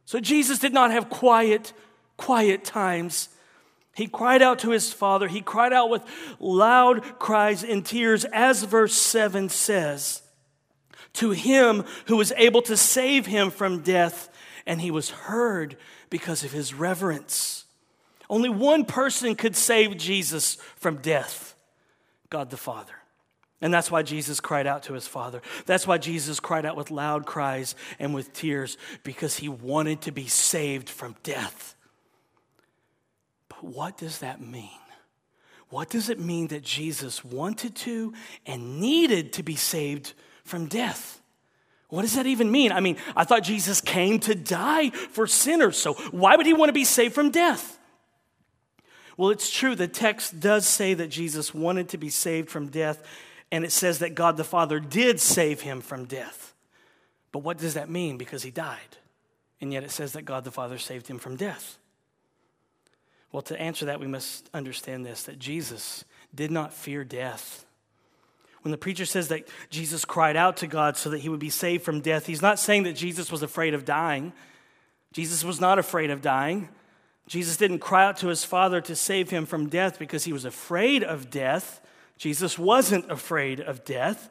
So 0.05 0.19
Jesus 0.19 0.59
did 0.59 0.73
not 0.73 0.90
have 0.90 1.09
quiet, 1.09 1.73
quiet 2.17 2.64
times. 2.64 3.29
He 3.95 4.07
cried 4.09 4.43
out 4.43 4.59
to 4.61 4.71
his 4.71 4.93
father. 4.93 5.29
He 5.29 5.41
cried 5.41 5.73
out 5.73 5.89
with 5.89 6.05
loud 6.41 7.19
cries 7.19 7.63
and 7.63 7.87
tears, 7.87 8.25
as 8.27 8.63
verse 8.65 8.95
7 8.95 9.49
says, 9.49 10.23
to 11.15 11.31
him 11.31 11.85
who 12.07 12.17
was 12.17 12.33
able 12.37 12.63
to 12.63 12.77
save 12.77 13.27
him 13.27 13.51
from 13.51 13.83
death, 13.83 14.29
and 14.67 14.81
he 14.81 14.91
was 14.91 15.11
heard 15.11 15.77
because 16.11 16.43
of 16.43 16.53
his 16.53 16.75
reverence. 16.75 17.65
Only 18.29 18.49
one 18.49 18.85
person 18.85 19.37
could 19.37 19.55
save 19.55 19.97
Jesus 19.97 20.57
from 20.77 20.97
death 20.97 21.55
God 22.31 22.51
the 22.51 22.57
Father. 22.57 22.95
And 23.61 23.73
that's 23.73 23.91
why 23.91 24.03
Jesus 24.03 24.41
cried 24.41 24.67
out 24.67 24.83
to 24.85 24.95
his 24.95 25.07
Father. 25.07 25.41
That's 25.67 25.87
why 25.87 25.99
Jesus 25.99 26.41
cried 26.41 26.67
out 26.67 26.77
with 26.77 26.91
loud 26.91 27.27
cries 27.27 27.77
and 28.01 28.13
with 28.13 28.33
tears, 28.33 28.77
because 29.05 29.37
he 29.37 29.49
wanted 29.49 30.03
to 30.03 30.11
be 30.11 30.27
saved 30.27 30.91
from 30.91 31.15
death. 31.23 31.74
What 33.64 33.96
does 33.96 34.18
that 34.18 34.40
mean? 34.40 34.68
What 35.70 35.88
does 35.88 36.11
it 36.11 36.20
mean 36.20 36.48
that 36.48 36.62
Jesus 36.62 37.24
wanted 37.24 37.74
to 37.77 38.12
and 38.46 38.79
needed 38.79 39.33
to 39.35 39.42
be 39.42 39.57
saved 39.57 40.12
from 40.44 40.66
death? 40.66 41.20
What 41.88 42.03
does 42.03 42.14
that 42.16 42.27
even 42.27 42.50
mean? 42.50 42.72
I 42.72 42.81
mean, 42.81 42.96
I 43.16 43.24
thought 43.24 43.42
Jesus 43.42 43.81
came 43.81 44.18
to 44.20 44.35
die 44.35 44.90
for 44.90 45.27
sinners, 45.27 45.77
so 45.79 45.94
why 46.11 46.37
would 46.37 46.46
he 46.46 46.53
want 46.53 46.68
to 46.68 46.74
be 46.74 46.85
saved 46.85 47.14
from 47.14 47.31
death? 47.31 47.79
Well, 49.16 49.31
it's 49.31 49.50
true, 49.50 49.74
the 49.74 49.88
text 49.88 50.40
does 50.40 50.66
say 50.66 50.92
that 50.94 51.09
Jesus 51.09 51.55
wanted 51.55 51.88
to 51.90 51.98
be 51.98 52.11
saved 52.11 52.50
from 52.50 52.68
death, 52.68 53.03
and 53.50 53.64
it 53.64 53.72
says 53.72 54.00
that 54.00 54.14
God 54.14 54.37
the 54.37 54.44
Father 54.44 54.81
did 54.81 55.20
save 55.20 55.61
him 55.61 55.81
from 55.81 56.05
death. 56.05 56.55
But 57.33 57.40
what 57.40 57.59
does 57.59 57.74
that 57.74 57.88
mean? 57.88 58.18
Because 58.18 58.42
he 58.42 58.50
died. 58.50 58.98
And 59.61 59.72
yet 59.72 59.85
it 59.85 59.90
says 59.90 60.12
that 60.12 60.22
God 60.22 60.44
the 60.44 60.50
Father 60.50 60.79
saved 60.79 61.07
him 61.07 61.18
from 61.18 61.37
death. 61.37 61.79
Well, 63.35 63.42
to 63.42 63.61
answer 63.61 63.87
that, 63.87 63.99
we 63.99 64.07
must 64.07 64.49
understand 64.55 65.05
this 65.05 65.25
that 65.25 65.40
Jesus 65.40 66.05
did 66.33 66.53
not 66.53 66.73
fear 66.73 67.03
death. 67.03 67.66
When 68.62 68.70
the 68.70 68.79
preacher 68.79 69.05
says 69.05 69.27
that 69.27 69.49
Jesus 69.70 70.05
cried 70.05 70.37
out 70.37 70.59
to 70.59 70.68
God 70.68 70.97
so 70.97 71.11
that 71.11 71.18
he 71.18 71.29
would 71.29 71.40
be 71.40 71.51
saved 71.51 71.83
from 71.83 72.01
death, 72.01 72.27
he's 72.27 72.40
not 72.40 72.61
saying 72.61 72.85
that 72.85 72.92
Jesus 72.92 73.33
was 73.33 73.42
afraid 73.42 73.75
of 73.75 73.85
dying. 73.85 74.33
Jesus 75.12 75.42
was 75.42 75.61
not 75.61 75.81
afraid 75.81 76.12
of 76.12 76.23
dying. 76.23 76.68
Jesus 77.27 77.57
didn't 77.57 77.81
cry 77.81 78.05
out 78.05 78.18
to 78.18 78.29
his 78.29 78.44
Father 78.44 78.81
to 78.83 78.94
save 78.94 79.31
him 79.31 79.47
from 79.47 79.68
death 79.68 79.99
because 79.99 80.23
he 80.23 80.33
was 80.33 80.44
afraid 80.44 81.03
of 81.03 81.29
death. 81.29 81.81
Jesus 82.16 82.57
wasn't 82.57 83.11
afraid 83.11 83.59
of 83.59 83.85
death. 83.85 84.31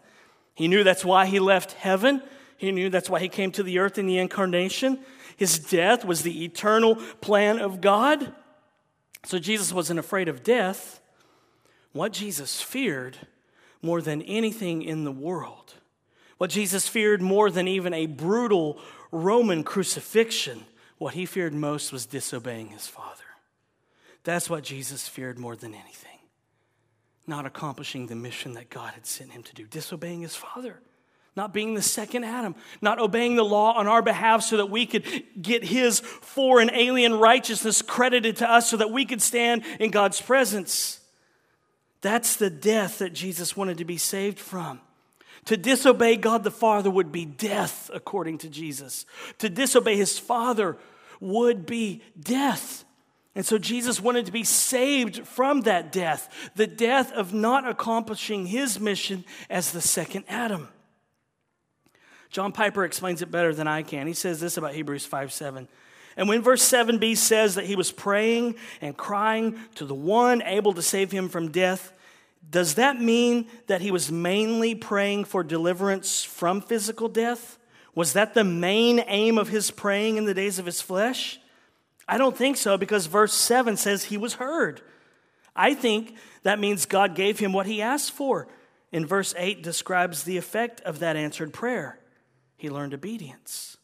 He 0.56 0.70
knew 0.70 0.86
that's 0.86 1.04
why 1.04 1.26
he 1.26 1.40
left 1.40 1.74
heaven. 1.74 2.24
He 2.56 2.72
knew 2.72 2.90
that's 2.90 3.10
why 3.10 3.20
he 3.20 3.28
came 3.28 3.52
to 3.52 3.64
the 3.64 3.80
earth 3.80 3.98
in 3.98 4.08
the 4.08 4.20
incarnation. 4.20 5.00
His 5.36 5.60
death 5.60 6.06
was 6.06 6.22
the 6.22 6.46
eternal 6.46 6.96
plan 7.20 7.60
of 7.60 7.82
God. 7.82 8.34
So 9.26 9.40
Jesus 9.40 9.72
wasn't 9.72 10.00
afraid 10.00 10.28
of 10.28 10.44
death. 10.44 11.00
What 11.92 12.12
Jesus 12.12 12.62
feared 12.62 13.18
more 13.82 14.02
than 14.02 14.22
anything 14.24 14.82
in 14.82 15.04
the 15.04 15.12
world, 15.12 15.76
what 16.38 16.50
Jesus 16.50 16.88
feared 16.88 17.22
more 17.22 17.52
than 17.52 17.68
even 17.68 17.94
a 17.94 18.06
brutal 18.06 18.80
Roman 19.12 19.64
crucifixion, 19.64 20.66
what 20.98 21.14
he 21.14 21.26
feared 21.26 21.54
most 21.54 21.92
was 21.92 22.06
disobeying 22.06 22.70
his 22.70 22.88
Father. 22.88 23.24
That's 24.24 24.50
what 24.50 24.64
Jesus 24.64 25.08
feared 25.08 25.38
more 25.38 25.56
than 25.56 25.74
anything. 25.74 26.10
Not 27.28 27.46
accomplishing 27.46 28.08
the 28.08 28.16
mission 28.16 28.54
that 28.54 28.70
God 28.70 28.94
had 28.94 29.06
sent 29.06 29.32
him 29.32 29.44
to 29.44 29.54
do, 29.54 29.66
disobeying 29.66 30.22
his 30.22 30.36
Father 30.36 30.80
not 31.36 31.54
being 31.54 31.74
the 31.74 31.82
second 31.82 32.24
Adam, 32.24 32.56
not 32.82 33.00
obeying 33.00 33.36
the 33.36 33.44
law 33.44 33.74
on 33.74 33.88
our 33.88 34.02
behalf 34.02 34.44
so 34.44 34.58
that 34.58 34.70
we 34.70 34.86
could 34.86 35.04
get 35.42 35.64
his 35.64 36.00
foreign 36.00 36.70
alien 36.72 37.16
righteousness 37.16 37.82
credited 37.82 38.38
to 38.38 38.50
us 38.50 38.70
so 38.70 38.78
that 38.78 38.92
we 38.92 39.06
could 39.06 39.22
stand 39.22 39.64
in 39.80 39.90
God's 39.90 40.22
presence. 40.22 41.00
That's 42.02 42.36
the 42.36 42.50
death 42.50 43.00
that 43.00 43.14
Jesus 43.14 43.58
wanted 43.58 43.78
to 43.80 43.86
be 43.86 43.98
saved 43.98 44.38
from. 44.38 44.80
To 45.46 45.58
disobey 45.58 46.16
God 46.16 46.44
the 46.44 46.52
Father 46.52 46.90
would 46.90 47.12
be 47.12 47.26
death, 47.26 47.90
according 47.94 48.38
to 48.40 48.50
Jesus. 48.50 49.06
To 49.40 49.50
disobey 49.50 49.98
his 49.98 50.20
Father 50.20 50.78
would 51.20 51.66
be 51.66 52.02
death. 52.20 52.86
And 53.36 53.46
so 53.46 53.58
Jesus 53.58 54.00
wanted 54.00 54.28
to 54.28 54.32
be 54.32 54.44
saved 54.44 55.26
from 55.28 55.62
that 55.62 55.92
death, 55.92 56.52
the 56.56 56.68
death 56.68 57.12
of 57.14 57.34
not 57.34 57.68
accomplishing 57.68 58.46
his 58.46 58.80
mission 58.80 59.26
as 59.50 59.72
the 59.72 59.82
second 59.82 60.26
Adam. 60.28 60.70
John 62.34 62.52
Piper 62.52 62.84
explains 62.84 63.22
it 63.22 63.30
better 63.30 63.54
than 63.54 63.68
I 63.68 63.84
can. 63.84 64.08
He 64.08 64.14
says 64.14 64.40
this 64.40 64.58
about 64.58 64.74
Hebrews 64.74 65.06
5 65.06 65.32
7. 65.32 65.68
And 66.18 66.28
when 66.28 66.42
verse 66.42 66.68
7b 66.68 67.16
says 67.16 67.56
that 67.56 67.66
he 67.66 67.76
was 67.76 67.92
praying 67.92 68.56
and 68.82 68.98
crying 68.98 69.60
to 69.76 69.86
the 69.86 69.94
one 69.94 70.42
able 70.42 70.74
to 70.74 70.82
save 70.82 71.12
him 71.12 71.30
from 71.30 71.52
death, 71.52 71.94
does 72.50 72.74
that 72.76 73.00
mean 73.00 73.48
that 73.68 73.82
he 73.82 73.92
was 73.92 74.12
mainly 74.12 74.74
praying 74.74 75.26
for 75.26 75.44
deliverance 75.44 76.24
from 76.24 76.60
physical 76.60 77.08
death? 77.08 77.60
Was 77.94 78.14
that 78.14 78.34
the 78.34 78.44
main 78.44 79.04
aim 79.06 79.38
of 79.38 79.50
his 79.50 79.70
praying 79.70 80.18
in 80.18 80.26
the 80.26 80.34
days 80.34 80.58
of 80.58 80.66
his 80.66 80.82
flesh? 80.82 81.40
I 82.08 82.18
don't 82.18 82.36
think 82.36 82.58
so 82.58 82.80
because 82.80 83.06
verse 83.06 83.34
7 83.34 83.78
says 83.78 84.06
he 84.06 84.18
was 84.18 84.34
heard. 84.34 84.82
I 85.56 85.76
think 85.76 86.16
that 86.42 86.60
means 86.60 86.88
God 86.88 87.14
gave 87.14 87.38
him 87.38 87.54
what 87.54 87.68
he 87.68 87.80
asked 87.80 88.12
for. 88.12 88.48
In 88.92 89.06
verse 89.06 89.36
8 89.38 89.62
describes 89.62 90.24
the 90.24 90.38
effect 90.38 90.82
of 90.82 90.98
that 91.00 91.16
answered 91.16 91.54
prayer. 91.54 92.00
He 92.64 92.70
learned 92.70 92.94
obedience. 92.94 93.76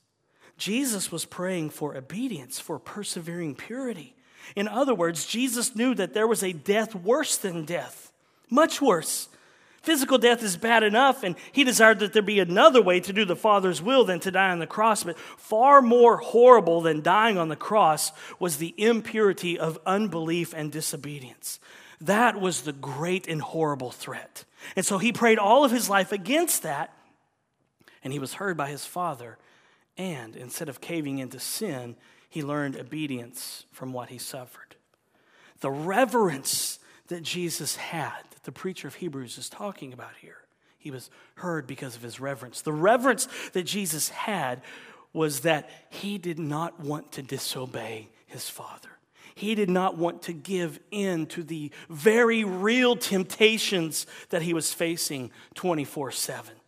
Jesus 0.58 1.12
was 1.12 1.26
praying 1.26 1.72
for 1.72 1.98
obedience, 1.98 2.62
for 2.62 2.80
persevering 2.80 3.56
purity. 3.56 4.16
In 4.56 4.70
other 4.70 4.96
words, 4.96 5.26
Jesus 5.26 5.76
knew 5.76 5.94
that 5.96 6.14
there 6.14 6.26
was 6.26 6.44
a 6.44 6.54
death 6.54 6.96
worse 6.96 7.36
than 7.36 7.66
death, 7.66 8.14
much 8.50 8.82
worse. 8.82 9.28
Physical 9.82 10.18
death 10.18 10.42
is 10.42 10.56
bad 10.56 10.84
enough, 10.84 11.24
and 11.24 11.36
he 11.52 11.66
desired 11.66 12.00
that 12.00 12.14
there 12.14 12.22
be 12.22 12.40
another 12.40 12.82
way 12.82 13.02
to 13.02 13.12
do 13.12 13.26
the 13.26 13.36
Father's 13.36 13.82
will 13.82 14.06
than 14.06 14.22
to 14.22 14.32
die 14.32 14.52
on 14.52 14.60
the 14.60 14.66
cross. 14.66 15.04
But 15.04 15.20
far 15.20 15.82
more 15.82 16.16
horrible 16.16 16.80
than 16.80 17.02
dying 17.02 17.38
on 17.38 17.50
the 17.50 17.58
cross 17.58 18.14
was 18.40 18.56
the 18.56 18.74
impurity 18.78 19.60
of 19.60 19.78
unbelief 19.86 20.54
and 20.56 20.72
disobedience. 20.72 21.60
That 22.00 22.40
was 22.40 22.62
the 22.62 22.72
great 22.72 23.28
and 23.28 23.42
horrible 23.42 23.92
threat. 23.92 24.46
And 24.78 24.86
so 24.86 25.00
he 25.00 25.12
prayed 25.12 25.38
all 25.38 25.66
of 25.66 25.72
his 25.72 25.90
life 25.90 26.14
against 26.14 26.64
that, 26.64 26.94
and 28.04 28.14
he 28.14 28.20
was 28.20 28.36
heard 28.36 28.58
by 28.58 28.70
his 28.70 28.86
Father. 28.86 29.38
And 29.98 30.36
instead 30.36 30.70
of 30.70 30.82
caving 30.82 31.20
into 31.20 31.40
sin, 31.40 31.96
he 32.30 32.44
learned 32.44 32.78
obedience 32.78 33.66
from 33.72 33.92
what 33.92 34.10
he 34.10 34.18
suffered. 34.18 34.76
The 35.62 35.72
reverence 35.72 36.80
that 37.08 37.24
Jesus 37.24 37.76
had, 37.76 38.24
that 38.32 38.44
the 38.44 38.52
preacher 38.52 38.88
of 38.88 38.96
Hebrews 38.96 39.38
is 39.38 39.50
talking 39.50 39.92
about 39.92 40.16
here, 40.22 40.38
he 40.78 40.92
was 40.92 41.10
heard 41.36 41.68
because 41.68 41.96
of 41.96 42.02
his 42.02 42.20
reverence. 42.20 42.62
The 42.62 42.72
reverence 42.72 43.28
that 43.54 43.64
Jesus 43.64 44.10
had 44.10 44.62
was 45.12 45.42
that 45.42 45.70
he 45.90 46.18
did 46.18 46.40
not 46.40 46.80
want 46.80 47.12
to 47.14 47.22
disobey 47.22 48.10
his 48.28 48.50
Father. 48.50 48.90
He 49.36 49.56
did 49.56 49.70
not 49.70 49.98
want 49.98 50.22
to 50.24 50.34
give 50.34 50.80
in 50.92 51.26
to 51.28 51.44
the 51.44 51.72
very 51.90 52.44
real 52.44 52.96
temptations 52.96 54.06
that 54.30 54.42
he 54.42 54.54
was 54.54 54.74
facing 54.74 55.32
24 55.56 56.12
7 56.12 56.59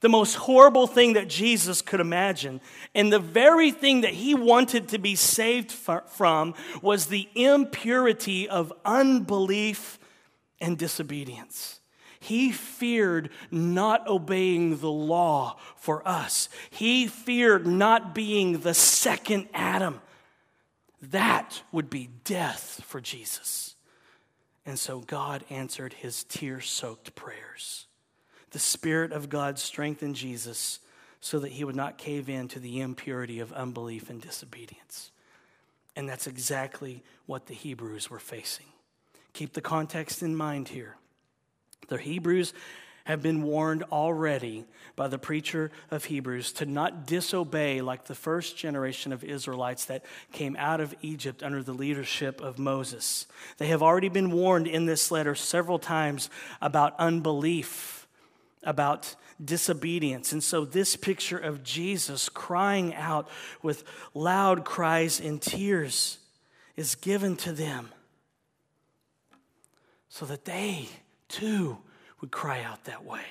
the 0.00 0.08
most 0.08 0.34
horrible 0.34 0.86
thing 0.86 1.12
that 1.14 1.28
Jesus 1.28 1.82
could 1.82 2.00
imagine. 2.00 2.60
And 2.94 3.12
the 3.12 3.18
very 3.18 3.70
thing 3.70 4.00
that 4.00 4.14
he 4.14 4.34
wanted 4.34 4.88
to 4.88 4.98
be 4.98 5.14
saved 5.14 5.70
from 5.70 6.54
was 6.82 7.06
the 7.06 7.28
impurity 7.34 8.48
of 8.48 8.72
unbelief 8.84 9.98
and 10.60 10.78
disobedience. 10.78 11.80
He 12.18 12.52
feared 12.52 13.30
not 13.50 14.06
obeying 14.06 14.78
the 14.78 14.90
law 14.90 15.56
for 15.76 16.06
us. 16.06 16.48
He 16.68 17.06
feared 17.06 17.66
not 17.66 18.14
being 18.14 18.60
the 18.60 18.74
second 18.74 19.48
Adam. 19.54 20.00
That 21.00 21.62
would 21.72 21.88
be 21.88 22.10
death 22.24 22.82
for 22.84 23.00
Jesus. 23.00 23.74
And 24.66 24.78
so 24.78 25.00
God 25.00 25.44
answered 25.48 25.94
his 25.94 26.24
tear 26.24 26.60
soaked 26.60 27.14
prayers 27.14 27.86
the 28.50 28.58
Spirit 28.58 29.12
of 29.12 29.28
God 29.28 29.58
strengthened 29.58 30.16
Jesus 30.16 30.80
so 31.20 31.38
that 31.40 31.52
he 31.52 31.64
would 31.64 31.76
not 31.76 31.98
cave 31.98 32.28
in 32.28 32.48
to 32.48 32.58
the 32.58 32.80
impurity 32.80 33.40
of 33.40 33.52
unbelief 33.52 34.10
and 34.10 34.20
disobedience. 34.20 35.10
And 35.96 36.08
that's 36.08 36.26
exactly 36.26 37.02
what 37.26 37.46
the 37.46 37.54
Hebrews 37.54 38.10
were 38.10 38.18
facing. 38.18 38.66
Keep 39.32 39.52
the 39.52 39.60
context 39.60 40.22
in 40.22 40.34
mind 40.34 40.68
here. 40.68 40.96
The 41.88 41.98
Hebrews 41.98 42.54
have 43.04 43.22
been 43.22 43.42
warned 43.42 43.82
already 43.90 44.64
by 44.94 45.08
the 45.08 45.18
preacher 45.18 45.70
of 45.90 46.04
Hebrews 46.04 46.52
to 46.52 46.66
not 46.66 47.06
disobey 47.06 47.80
like 47.80 48.04
the 48.04 48.14
first 48.14 48.56
generation 48.56 49.12
of 49.12 49.24
Israelites 49.24 49.86
that 49.86 50.04
came 50.32 50.54
out 50.56 50.80
of 50.80 50.94
Egypt 51.02 51.42
under 51.42 51.62
the 51.62 51.72
leadership 51.72 52.40
of 52.40 52.58
Moses. 52.58 53.26
They 53.58 53.66
have 53.68 53.82
already 53.82 54.08
been 54.08 54.30
warned 54.30 54.66
in 54.66 54.86
this 54.86 55.10
letter 55.10 55.34
several 55.34 55.78
times 55.78 56.30
about 56.60 56.94
unbelief 56.98 57.99
about 58.62 59.14
disobedience. 59.42 60.32
And 60.32 60.42
so, 60.42 60.64
this 60.64 60.96
picture 60.96 61.38
of 61.38 61.62
Jesus 61.62 62.28
crying 62.28 62.94
out 62.94 63.28
with 63.62 63.84
loud 64.14 64.64
cries 64.64 65.20
and 65.20 65.40
tears 65.40 66.18
is 66.76 66.94
given 66.94 67.36
to 67.36 67.52
them 67.52 67.90
so 70.08 70.26
that 70.26 70.44
they 70.44 70.88
too 71.28 71.78
would 72.20 72.30
cry 72.30 72.62
out 72.62 72.84
that 72.84 73.04
way. 73.04 73.24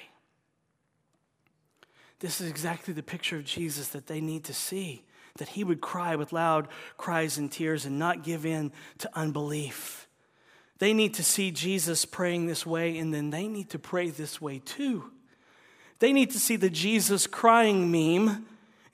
This 2.20 2.42
is 2.42 2.50
exactly 2.50 2.94
the 2.94 3.04
picture 3.04 3.38
of 3.38 3.46
Jesus 3.46 3.89
that 3.89 4.08
they 4.08 4.20
need 4.20 4.44
to 4.46 4.54
see 4.54 5.04
that 5.38 5.50
he 5.50 5.63
would 5.63 5.82
cry 5.82 6.15
with 6.15 6.32
loud 6.32 6.68
cries 6.98 7.38
and 7.38 7.52
tears 7.52 7.86
and 7.86 7.98
not 7.98 8.24
give 8.24 8.46
in 8.46 8.72
to 9.00 9.10
unbelief. 9.13 10.08
They 10.78 10.94
need 10.94 11.15
to 11.15 11.24
see 11.24 11.52
Jesus 11.52 12.06
praying 12.06 12.46
this 12.46 12.65
way, 12.65 12.98
and 12.98 13.13
then 13.13 13.32
they 13.32 13.48
need 13.48 13.70
to 13.72 13.80
pray 13.80 14.10
this 14.10 14.39
way 14.39 14.60
too. 14.60 15.12
They 16.00 16.14
need 16.14 16.32
to 16.32 16.40
see 16.40 16.56
the 16.56 16.70
Jesus 16.70 17.28
crying 17.28 17.92
meme 17.92 18.46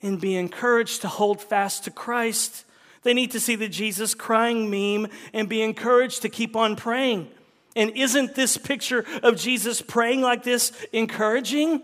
and 0.02 0.20
be 0.20 0.36
encouraged 0.36 1.02
to 1.02 1.08
hold 1.08 1.40
fast 1.40 1.84
to 1.84 1.90
Christ. 1.90 2.64
They 3.02 3.14
need 3.14 3.30
to 3.30 3.40
see 3.40 3.56
the 3.56 3.68
Jesus 3.68 4.14
crying 4.14 4.70
meme 4.70 5.10
and 5.32 5.48
be 5.48 5.62
encouraged 5.62 6.22
to 6.22 6.28
keep 6.28 6.56
on 6.56 6.76
praying. 6.76 7.28
And 7.76 7.90
isn't 7.90 8.34
this 8.34 8.56
picture 8.56 9.04
of 9.22 9.36
Jesus 9.36 9.82
praying 9.82 10.22
like 10.22 10.42
this 10.42 10.72
encouraging? 10.92 11.82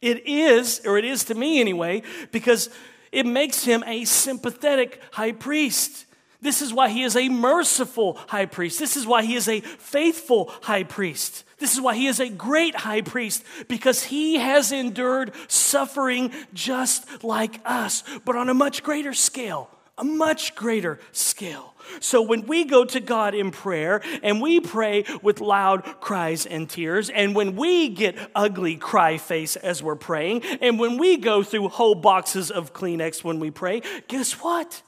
It 0.00 0.26
is, 0.26 0.82
or 0.84 0.98
it 0.98 1.04
is 1.04 1.24
to 1.24 1.34
me 1.34 1.60
anyway, 1.60 2.02
because 2.32 2.70
it 3.12 3.26
makes 3.26 3.64
him 3.64 3.84
a 3.86 4.04
sympathetic 4.04 5.00
high 5.12 5.32
priest. 5.32 6.06
This 6.40 6.60
is 6.60 6.74
why 6.74 6.88
he 6.88 7.04
is 7.04 7.16
a 7.16 7.28
merciful 7.28 8.14
high 8.28 8.46
priest. 8.46 8.78
This 8.78 8.96
is 8.96 9.06
why 9.06 9.22
he 9.22 9.34
is 9.34 9.48
a 9.48 9.60
faithful 9.60 10.50
high 10.62 10.82
priest. 10.82 11.44
This 11.64 11.72
is 11.72 11.80
why 11.80 11.94
he 11.94 12.08
is 12.08 12.20
a 12.20 12.28
great 12.28 12.74
high 12.74 13.00
priest, 13.00 13.42
because 13.68 14.02
he 14.04 14.36
has 14.36 14.70
endured 14.70 15.32
suffering 15.48 16.30
just 16.52 17.24
like 17.24 17.58
us, 17.64 18.04
but 18.26 18.36
on 18.36 18.50
a 18.50 18.54
much 18.54 18.82
greater 18.82 19.14
scale. 19.14 19.70
A 19.96 20.04
much 20.04 20.54
greater 20.56 21.00
scale. 21.12 21.72
So 22.00 22.20
when 22.20 22.46
we 22.46 22.64
go 22.64 22.84
to 22.84 23.00
God 23.00 23.34
in 23.34 23.50
prayer 23.50 24.02
and 24.22 24.42
we 24.42 24.60
pray 24.60 25.06
with 25.22 25.40
loud 25.40 25.84
cries 26.02 26.44
and 26.44 26.68
tears, 26.68 27.08
and 27.08 27.34
when 27.34 27.56
we 27.56 27.88
get 27.88 28.14
ugly 28.34 28.76
cry 28.76 29.16
face 29.16 29.56
as 29.56 29.82
we're 29.82 29.96
praying, 29.96 30.42
and 30.60 30.78
when 30.78 30.98
we 30.98 31.16
go 31.16 31.42
through 31.42 31.70
whole 31.70 31.94
boxes 31.94 32.50
of 32.50 32.74
Kleenex 32.74 33.24
when 33.24 33.40
we 33.40 33.50
pray, 33.50 33.80
guess 34.06 34.32
what? 34.32 34.82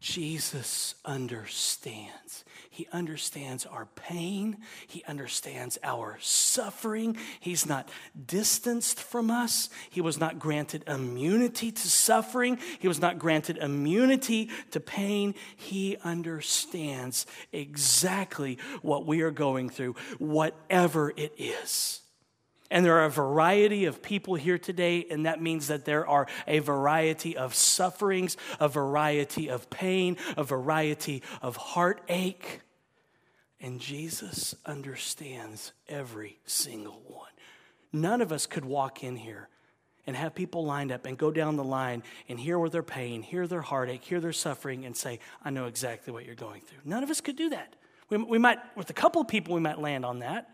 Jesus 0.00 0.94
understands. 1.04 2.46
He 2.80 2.88
understands 2.94 3.66
our 3.66 3.84
pain. 3.94 4.56
He 4.86 5.04
understands 5.04 5.78
our 5.82 6.16
suffering. 6.18 7.18
He's 7.38 7.66
not 7.66 7.90
distanced 8.26 8.98
from 9.02 9.30
us. 9.30 9.68
He 9.90 10.00
was 10.00 10.18
not 10.18 10.38
granted 10.38 10.84
immunity 10.86 11.72
to 11.72 11.88
suffering. 11.90 12.58
He 12.78 12.88
was 12.88 12.98
not 12.98 13.18
granted 13.18 13.58
immunity 13.58 14.48
to 14.70 14.80
pain. 14.80 15.34
He 15.56 15.98
understands 16.02 17.26
exactly 17.52 18.56
what 18.80 19.04
we 19.04 19.20
are 19.20 19.30
going 19.30 19.68
through, 19.68 19.96
whatever 20.18 21.10
it 21.14 21.34
is. 21.36 22.00
And 22.70 22.86
there 22.86 22.98
are 22.98 23.06
a 23.06 23.10
variety 23.10 23.86
of 23.86 24.00
people 24.00 24.36
here 24.36 24.58
today, 24.58 25.04
and 25.10 25.26
that 25.26 25.42
means 25.42 25.66
that 25.68 25.84
there 25.84 26.06
are 26.06 26.28
a 26.46 26.60
variety 26.60 27.36
of 27.36 27.54
sufferings, 27.54 28.36
a 28.60 28.68
variety 28.68 29.50
of 29.50 29.68
pain, 29.70 30.16
a 30.36 30.44
variety 30.44 31.22
of 31.42 31.56
heartache. 31.56 32.60
And 33.60 33.80
Jesus 33.80 34.54
understands 34.64 35.72
every 35.88 36.38
single 36.46 37.02
one. 37.06 37.30
None 37.92 38.20
of 38.20 38.32
us 38.32 38.46
could 38.46 38.64
walk 38.64 39.04
in 39.04 39.16
here 39.16 39.48
and 40.06 40.16
have 40.16 40.34
people 40.34 40.64
lined 40.64 40.90
up 40.90 41.04
and 41.04 41.18
go 41.18 41.30
down 41.30 41.56
the 41.56 41.64
line 41.64 42.02
and 42.28 42.40
hear 42.40 42.58
where 42.58 42.70
their 42.70 42.82
pain, 42.82 43.22
hear 43.22 43.46
their 43.46 43.60
heartache, 43.60 44.02
hear 44.02 44.20
their 44.20 44.32
suffering, 44.32 44.84
and 44.86 44.96
say, 44.96 45.18
I 45.44 45.50
know 45.50 45.66
exactly 45.66 46.12
what 46.12 46.24
you're 46.24 46.34
going 46.34 46.62
through. 46.62 46.78
None 46.84 47.02
of 47.02 47.10
us 47.10 47.20
could 47.20 47.36
do 47.36 47.50
that. 47.50 47.76
We, 48.08 48.16
we 48.16 48.38
might, 48.38 48.58
with 48.76 48.88
a 48.90 48.94
couple 48.94 49.20
of 49.20 49.28
people, 49.28 49.54
we 49.54 49.60
might 49.60 49.78
land 49.78 50.04
on 50.04 50.20
that. 50.20 50.48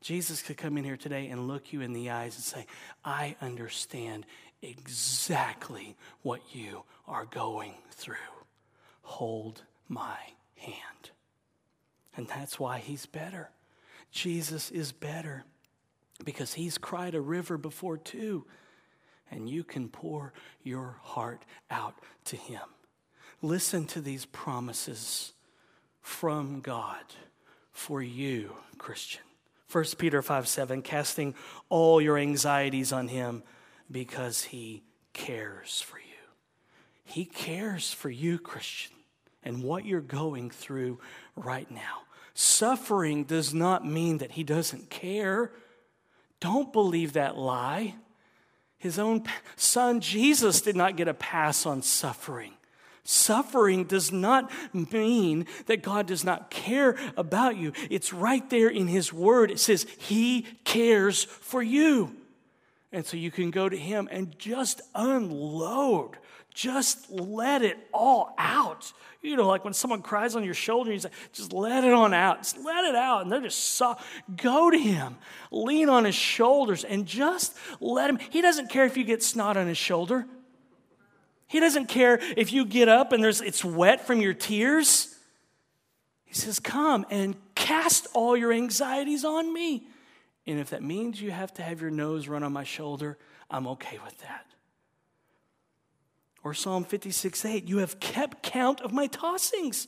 Jesus 0.00 0.42
could 0.42 0.56
come 0.56 0.76
in 0.76 0.84
here 0.84 0.96
today 0.96 1.28
and 1.28 1.46
look 1.46 1.72
you 1.72 1.80
in 1.80 1.92
the 1.92 2.10
eyes 2.10 2.34
and 2.34 2.44
say, 2.44 2.66
I 3.04 3.36
understand 3.40 4.26
exactly 4.60 5.96
what 6.22 6.40
you 6.52 6.82
are 7.06 7.24
going 7.24 7.74
through. 7.92 8.16
Hold 9.02 9.62
my 9.88 10.16
hand. 10.56 11.10
And 12.16 12.28
that's 12.28 12.58
why 12.60 12.78
he's 12.78 13.06
better. 13.06 13.50
Jesus 14.10 14.70
is 14.70 14.92
better 14.92 15.44
because 16.24 16.54
he's 16.54 16.78
cried 16.78 17.14
a 17.14 17.20
river 17.20 17.56
before 17.58 17.96
too. 17.96 18.44
and 19.32 19.48
you 19.48 19.64
can 19.64 19.88
pour 19.88 20.32
your 20.62 20.98
heart 21.02 21.42
out 21.70 21.94
to 22.26 22.36
Him. 22.36 22.60
Listen 23.40 23.86
to 23.86 24.00
these 24.00 24.26
promises 24.26 25.32
from 26.00 26.60
God 26.60 27.02
for 27.72 28.02
you, 28.02 28.52
Christian. 28.78 29.22
1 29.70 29.84
Peter 29.96 30.20
5 30.20 30.46
7, 30.46 30.82
casting 30.82 31.34
all 31.70 32.00
your 32.00 32.18
anxieties 32.18 32.92
on 32.92 33.08
Him 33.08 33.42
because 33.90 34.44
He 34.44 34.84
cares 35.14 35.80
for 35.80 35.98
you. 35.98 36.04
He 37.04 37.24
cares 37.24 37.92
for 37.92 38.10
you, 38.10 38.38
Christian, 38.38 38.94
and 39.44 39.62
what 39.62 39.84
you're 39.84 40.00
going 40.00 40.50
through 40.50 40.98
right 41.36 41.70
now. 41.70 42.02
Suffering 42.34 43.24
does 43.24 43.52
not 43.52 43.86
mean 43.86 44.18
that 44.18 44.32
He 44.32 44.44
doesn't 44.44 44.90
care. 44.90 45.52
Don't 46.40 46.72
believe 46.72 47.12
that 47.12 47.36
lie. 47.36 47.94
His 48.78 48.98
own 48.98 49.24
son 49.56 50.00
Jesus 50.00 50.60
did 50.60 50.74
not 50.74 50.96
get 50.96 51.08
a 51.08 51.14
pass 51.14 51.66
on 51.66 51.82
suffering. 51.82 52.52
Suffering 53.04 53.84
does 53.84 54.12
not 54.12 54.50
mean 54.72 55.46
that 55.66 55.82
God 55.82 56.06
does 56.06 56.24
not 56.24 56.50
care 56.50 56.96
about 57.16 57.56
you. 57.56 57.72
It's 57.90 58.12
right 58.12 58.48
there 58.48 58.68
in 58.68 58.86
His 58.86 59.12
Word. 59.12 59.50
It 59.50 59.58
says 59.58 59.86
He 59.98 60.42
cares 60.64 61.24
for 61.24 61.62
you. 61.62 62.16
And 62.92 63.04
so 63.04 63.16
you 63.16 63.30
can 63.30 63.50
go 63.50 63.68
to 63.68 63.76
Him 63.76 64.08
and 64.10 64.38
just 64.38 64.80
unload, 64.94 66.16
just 66.54 67.10
let 67.10 67.62
it 67.62 67.78
all 67.92 68.34
out. 68.38 68.92
You 69.22 69.36
know, 69.36 69.46
like 69.46 69.64
when 69.64 69.72
someone 69.72 70.02
cries 70.02 70.34
on 70.34 70.44
your 70.44 70.54
shoulder, 70.54 70.92
you 70.92 70.98
say, 70.98 71.10
just 71.32 71.52
let 71.52 71.84
it 71.84 71.92
on 71.92 72.12
out. 72.12 72.38
Just 72.38 72.58
let 72.58 72.84
it 72.84 72.94
out. 72.94 73.22
And 73.22 73.32
they're 73.32 73.40
just 73.40 73.74
soft. 73.74 74.04
Go 74.36 74.70
to 74.70 74.78
him, 74.78 75.16
lean 75.50 75.88
on 75.88 76.04
his 76.04 76.14
shoulders, 76.14 76.84
and 76.84 77.06
just 77.06 77.56
let 77.80 78.10
him. 78.10 78.18
He 78.30 78.42
doesn't 78.42 78.68
care 78.68 78.84
if 78.84 78.96
you 78.96 79.04
get 79.04 79.22
snot 79.22 79.56
on 79.56 79.66
his 79.66 79.78
shoulder. 79.78 80.26
He 81.46 81.60
doesn't 81.60 81.86
care 81.86 82.18
if 82.36 82.52
you 82.52 82.64
get 82.64 82.88
up 82.88 83.12
and 83.12 83.22
there's, 83.22 83.40
it's 83.40 83.64
wet 83.64 84.06
from 84.06 84.20
your 84.20 84.34
tears. 84.34 85.14
He 86.24 86.34
says, 86.34 86.58
Come 86.58 87.06
and 87.10 87.36
cast 87.54 88.08
all 88.14 88.36
your 88.36 88.52
anxieties 88.52 89.24
on 89.24 89.52
me. 89.52 89.86
And 90.46 90.58
if 90.58 90.70
that 90.70 90.82
means 90.82 91.20
you 91.20 91.30
have 91.30 91.52
to 91.54 91.62
have 91.62 91.80
your 91.80 91.90
nose 91.90 92.26
run 92.26 92.42
on 92.42 92.52
my 92.52 92.64
shoulder, 92.64 93.18
I'm 93.50 93.66
okay 93.68 93.98
with 94.04 94.18
that. 94.20 94.46
Or 96.44 96.54
Psalm 96.54 96.84
56 96.84 97.44
8, 97.44 97.68
you 97.68 97.78
have 97.78 98.00
kept 98.00 98.42
count 98.42 98.80
of 98.80 98.92
my 98.92 99.08
tossings. 99.08 99.86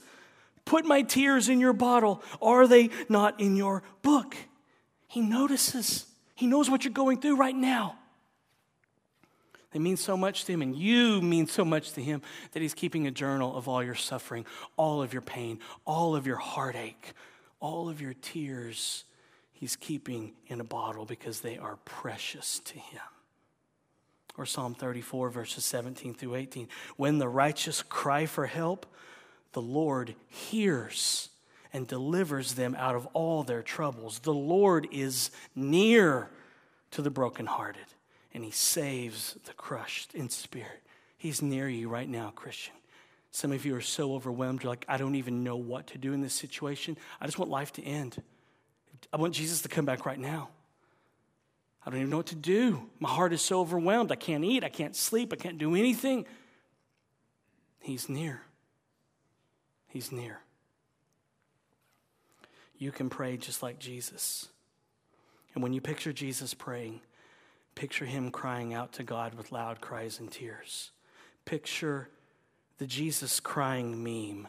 Put 0.64 0.84
my 0.84 1.02
tears 1.02 1.48
in 1.48 1.60
your 1.60 1.72
bottle. 1.72 2.22
Are 2.40 2.66
they 2.66 2.90
not 3.08 3.40
in 3.40 3.56
your 3.56 3.82
book? 4.02 4.36
He 5.08 5.20
notices. 5.20 6.06
He 6.34 6.46
knows 6.46 6.70
what 6.70 6.84
you're 6.84 6.92
going 6.92 7.20
through 7.20 7.36
right 7.36 7.54
now. 7.54 7.96
They 9.72 9.80
mean 9.80 9.96
so 9.96 10.16
much 10.16 10.44
to 10.44 10.52
him, 10.52 10.62
and 10.62 10.76
you 10.76 11.20
mean 11.20 11.48
so 11.48 11.64
much 11.64 11.92
to 11.94 12.02
him 12.02 12.22
that 12.52 12.62
he's 12.62 12.74
keeping 12.74 13.08
a 13.08 13.10
journal 13.10 13.56
of 13.56 13.66
all 13.68 13.82
your 13.82 13.96
suffering, 13.96 14.46
all 14.76 15.02
of 15.02 15.12
your 15.12 15.22
pain, 15.22 15.58
all 15.84 16.14
of 16.14 16.28
your 16.28 16.36
heartache, 16.36 17.12
all 17.58 17.88
of 17.88 18.00
your 18.00 18.14
tears. 18.14 19.04
He's 19.52 19.74
keeping 19.74 20.34
in 20.46 20.60
a 20.60 20.64
bottle 20.64 21.04
because 21.04 21.40
they 21.40 21.58
are 21.58 21.76
precious 21.84 22.60
to 22.66 22.78
him. 22.78 23.00
Or 24.36 24.46
Psalm 24.46 24.74
34, 24.74 25.30
verses 25.30 25.64
17 25.64 26.14
through 26.14 26.34
18. 26.34 26.68
When 26.96 27.18
the 27.18 27.28
righteous 27.28 27.82
cry 27.82 28.26
for 28.26 28.46
help, 28.46 28.86
the 29.52 29.62
Lord 29.62 30.14
hears 30.28 31.28
and 31.72 31.86
delivers 31.86 32.54
them 32.54 32.76
out 32.78 32.94
of 32.94 33.06
all 33.12 33.42
their 33.42 33.62
troubles. 33.62 34.20
The 34.20 34.34
Lord 34.34 34.88
is 34.90 35.30
near 35.54 36.30
to 36.92 37.02
the 37.02 37.10
brokenhearted, 37.10 37.86
and 38.32 38.44
he 38.44 38.50
saves 38.50 39.36
the 39.44 39.52
crushed 39.52 40.14
in 40.14 40.28
spirit. 40.28 40.82
He's 41.16 41.42
near 41.42 41.68
you 41.68 41.88
right 41.88 42.08
now, 42.08 42.32
Christian. 42.34 42.74
Some 43.30 43.50
of 43.50 43.66
you 43.66 43.74
are 43.74 43.80
so 43.80 44.14
overwhelmed, 44.14 44.62
you're 44.62 44.70
like, 44.70 44.84
I 44.88 44.96
don't 44.96 45.16
even 45.16 45.42
know 45.42 45.56
what 45.56 45.88
to 45.88 45.98
do 45.98 46.12
in 46.12 46.20
this 46.20 46.34
situation. 46.34 46.96
I 47.20 47.26
just 47.26 47.38
want 47.38 47.50
life 47.50 47.72
to 47.72 47.82
end. 47.82 48.22
I 49.12 49.16
want 49.16 49.34
Jesus 49.34 49.62
to 49.62 49.68
come 49.68 49.84
back 49.84 50.06
right 50.06 50.18
now. 50.18 50.50
I 51.84 51.90
don't 51.90 51.98
even 51.98 52.10
know 52.10 52.18
what 52.18 52.26
to 52.26 52.34
do. 52.34 52.88
My 52.98 53.10
heart 53.10 53.32
is 53.32 53.42
so 53.42 53.60
overwhelmed. 53.60 54.10
I 54.10 54.16
can't 54.16 54.44
eat. 54.44 54.64
I 54.64 54.68
can't 54.70 54.96
sleep. 54.96 55.32
I 55.32 55.36
can't 55.36 55.58
do 55.58 55.74
anything. 55.74 56.26
He's 57.80 58.08
near. 58.08 58.42
He's 59.86 60.10
near. 60.10 60.40
You 62.78 62.90
can 62.90 63.10
pray 63.10 63.36
just 63.36 63.62
like 63.62 63.78
Jesus. 63.78 64.48
And 65.54 65.62
when 65.62 65.72
you 65.72 65.80
picture 65.80 66.12
Jesus 66.12 66.54
praying, 66.54 67.00
picture 67.74 68.06
him 68.06 68.30
crying 68.30 68.74
out 68.74 68.92
to 68.94 69.02
God 69.02 69.34
with 69.34 69.52
loud 69.52 69.80
cries 69.80 70.18
and 70.18 70.30
tears. 70.30 70.90
Picture 71.44 72.08
the 72.78 72.86
Jesus 72.86 73.38
crying 73.40 74.02
meme 74.02 74.48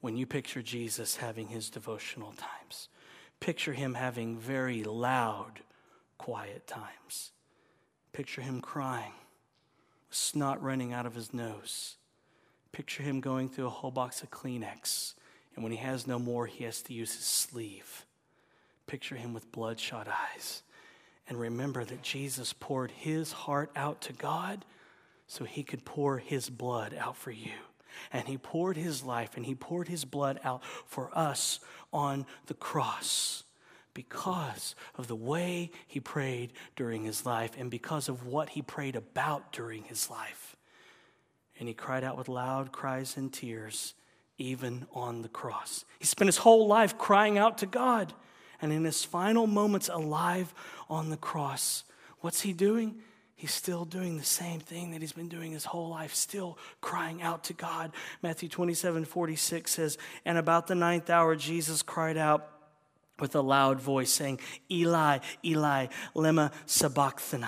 when 0.00 0.16
you 0.16 0.26
picture 0.26 0.62
Jesus 0.62 1.16
having 1.16 1.48
his 1.48 1.68
devotional 1.68 2.32
times. 2.32 2.88
Picture 3.40 3.72
him 3.72 3.94
having 3.94 4.38
very 4.38 4.84
loud, 4.84 5.60
quiet 6.18 6.66
times. 6.66 7.30
Picture 8.12 8.42
him 8.42 8.60
crying, 8.60 9.12
snot 10.10 10.62
running 10.62 10.92
out 10.92 11.06
of 11.06 11.14
his 11.14 11.32
nose. 11.32 11.96
Picture 12.72 13.02
him 13.02 13.20
going 13.20 13.48
through 13.48 13.66
a 13.66 13.70
whole 13.70 13.90
box 13.90 14.22
of 14.22 14.30
Kleenex, 14.30 15.14
and 15.54 15.62
when 15.62 15.72
he 15.72 15.78
has 15.78 16.06
no 16.06 16.18
more, 16.18 16.46
he 16.46 16.64
has 16.64 16.82
to 16.82 16.92
use 16.92 17.14
his 17.14 17.24
sleeve. 17.24 18.04
Picture 18.86 19.16
him 19.16 19.34
with 19.34 19.50
bloodshot 19.52 20.08
eyes. 20.08 20.62
And 21.28 21.38
remember 21.38 21.84
that 21.84 22.02
Jesus 22.02 22.52
poured 22.52 22.90
his 22.90 23.32
heart 23.32 23.70
out 23.76 24.00
to 24.02 24.12
God 24.12 24.64
so 25.26 25.44
he 25.44 25.62
could 25.62 25.84
pour 25.84 26.18
his 26.18 26.48
blood 26.48 26.94
out 26.98 27.16
for 27.16 27.30
you. 27.30 27.52
And 28.12 28.26
he 28.28 28.38
poured 28.38 28.76
his 28.76 29.02
life 29.02 29.36
and 29.36 29.44
he 29.44 29.54
poured 29.54 29.88
his 29.88 30.04
blood 30.04 30.40
out 30.42 30.64
for 30.64 31.10
us 31.12 31.60
on 31.92 32.24
the 32.46 32.54
cross 32.54 33.44
because 33.98 34.76
of 34.94 35.08
the 35.08 35.16
way 35.16 35.72
he 35.88 35.98
prayed 35.98 36.52
during 36.76 37.02
his 37.02 37.26
life 37.26 37.50
and 37.58 37.68
because 37.68 38.08
of 38.08 38.24
what 38.24 38.50
he 38.50 38.62
prayed 38.62 38.94
about 38.94 39.50
during 39.50 39.82
his 39.82 40.08
life. 40.08 40.54
And 41.58 41.66
he 41.66 41.74
cried 41.74 42.04
out 42.04 42.16
with 42.16 42.28
loud 42.28 42.70
cries 42.70 43.16
and 43.16 43.32
tears, 43.32 43.94
even 44.36 44.86
on 44.94 45.22
the 45.22 45.28
cross. 45.28 45.84
He 45.98 46.06
spent 46.06 46.28
his 46.28 46.36
whole 46.36 46.68
life 46.68 46.96
crying 46.96 47.38
out 47.38 47.58
to 47.58 47.66
God. 47.66 48.14
And 48.62 48.72
in 48.72 48.84
his 48.84 49.02
final 49.02 49.48
moments 49.48 49.88
alive 49.88 50.54
on 50.88 51.10
the 51.10 51.16
cross, 51.16 51.82
what's 52.20 52.42
he 52.42 52.52
doing? 52.52 53.00
He's 53.34 53.52
still 53.52 53.84
doing 53.84 54.16
the 54.16 54.22
same 54.22 54.60
thing 54.60 54.92
that 54.92 55.00
he's 55.00 55.12
been 55.12 55.28
doing 55.28 55.50
his 55.50 55.64
whole 55.64 55.88
life, 55.88 56.14
still 56.14 56.56
crying 56.80 57.20
out 57.20 57.42
to 57.44 57.52
God. 57.52 57.90
Matthew 58.22 58.48
27 58.48 59.04
46 59.04 59.68
says, 59.68 59.98
And 60.24 60.38
about 60.38 60.68
the 60.68 60.76
ninth 60.76 61.10
hour, 61.10 61.34
Jesus 61.34 61.82
cried 61.82 62.16
out, 62.16 62.57
with 63.20 63.34
a 63.34 63.40
loud 63.40 63.80
voice 63.80 64.10
saying, 64.10 64.40
Eli, 64.70 65.18
Eli, 65.44 65.86
lema 66.14 66.52
sabachthani. 66.66 67.46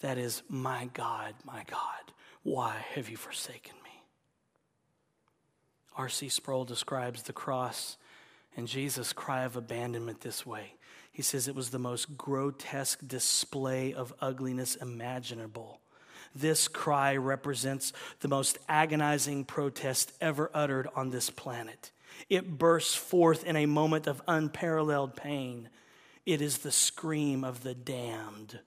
That 0.00 0.18
is, 0.18 0.42
my 0.48 0.88
God, 0.92 1.34
my 1.44 1.64
God, 1.70 2.12
why 2.42 2.84
have 2.94 3.08
you 3.08 3.16
forsaken 3.16 3.74
me? 3.82 4.02
R.C. 5.96 6.28
Sproul 6.28 6.64
describes 6.64 7.22
the 7.22 7.32
cross 7.32 7.96
and 8.56 8.68
Jesus' 8.68 9.12
cry 9.12 9.44
of 9.44 9.56
abandonment 9.56 10.20
this 10.20 10.44
way. 10.44 10.74
He 11.12 11.22
says 11.22 11.48
it 11.48 11.54
was 11.54 11.70
the 11.70 11.78
most 11.78 12.18
grotesque 12.18 13.00
display 13.06 13.94
of 13.94 14.12
ugliness 14.20 14.76
imaginable. 14.76 15.80
This 16.34 16.68
cry 16.68 17.16
represents 17.16 17.94
the 18.20 18.28
most 18.28 18.58
agonizing 18.68 19.44
protest 19.44 20.12
ever 20.20 20.50
uttered 20.52 20.88
on 20.94 21.08
this 21.08 21.30
planet. 21.30 21.90
It 22.28 22.58
bursts 22.58 22.94
forth 22.94 23.44
in 23.44 23.56
a 23.56 23.66
moment 23.66 24.06
of 24.06 24.22
unparalleled 24.26 25.16
pain. 25.16 25.68
It 26.24 26.40
is 26.40 26.58
the 26.58 26.72
scream 26.72 27.44
of 27.44 27.62
the 27.62 27.74
damned 27.74 28.58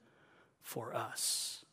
for 0.62 0.94
us. 0.94 1.64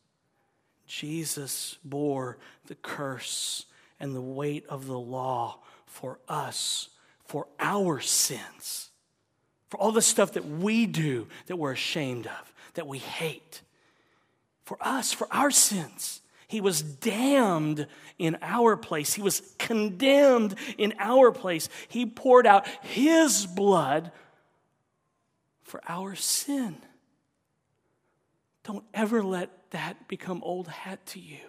Jesus 0.86 1.76
bore 1.84 2.38
the 2.66 2.74
curse 2.74 3.66
and 4.00 4.14
the 4.14 4.20
weight 4.20 4.64
of 4.68 4.86
the 4.86 4.98
law 4.98 5.58
for 5.86 6.18
us, 6.28 6.88
for 7.26 7.46
our 7.60 8.00
sins, 8.00 8.90
for 9.68 9.78
all 9.78 9.92
the 9.92 10.02
stuff 10.02 10.32
that 10.32 10.46
we 10.46 10.86
do 10.86 11.26
that 11.46 11.56
we're 11.56 11.72
ashamed 11.72 12.26
of, 12.26 12.52
that 12.74 12.86
we 12.86 12.98
hate. 12.98 13.62
For 14.64 14.78
us, 14.80 15.12
for 15.12 15.26
our 15.30 15.50
sins. 15.50 16.20
He 16.48 16.62
was 16.62 16.82
damned 16.82 17.86
in 18.18 18.38
our 18.40 18.76
place. 18.76 19.12
He 19.12 19.20
was 19.20 19.42
condemned 19.58 20.54
in 20.78 20.94
our 20.98 21.30
place. 21.30 21.68
He 21.88 22.06
poured 22.06 22.46
out 22.46 22.66
His 22.82 23.46
blood 23.46 24.10
for 25.62 25.82
our 25.86 26.14
sin. 26.14 26.78
Don't 28.64 28.84
ever 28.94 29.22
let 29.22 29.70
that 29.70 30.08
become 30.08 30.42
old 30.42 30.68
hat 30.68 31.04
to 31.06 31.20
you. 31.20 31.44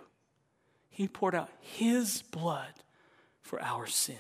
He 0.90 1.08
poured 1.08 1.34
out 1.34 1.50
His 1.62 2.22
blood 2.22 2.74
for 3.42 3.62
our 3.62 3.88
sin, 3.88 4.18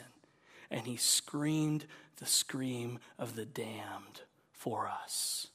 and 0.72 0.88
He 0.88 0.96
screamed 0.96 1.86
the 2.18 2.26
scream 2.26 3.00
of 3.18 3.36
the 3.36 3.46
damned 3.46 4.22
for 4.54 4.88
us. 4.88 5.48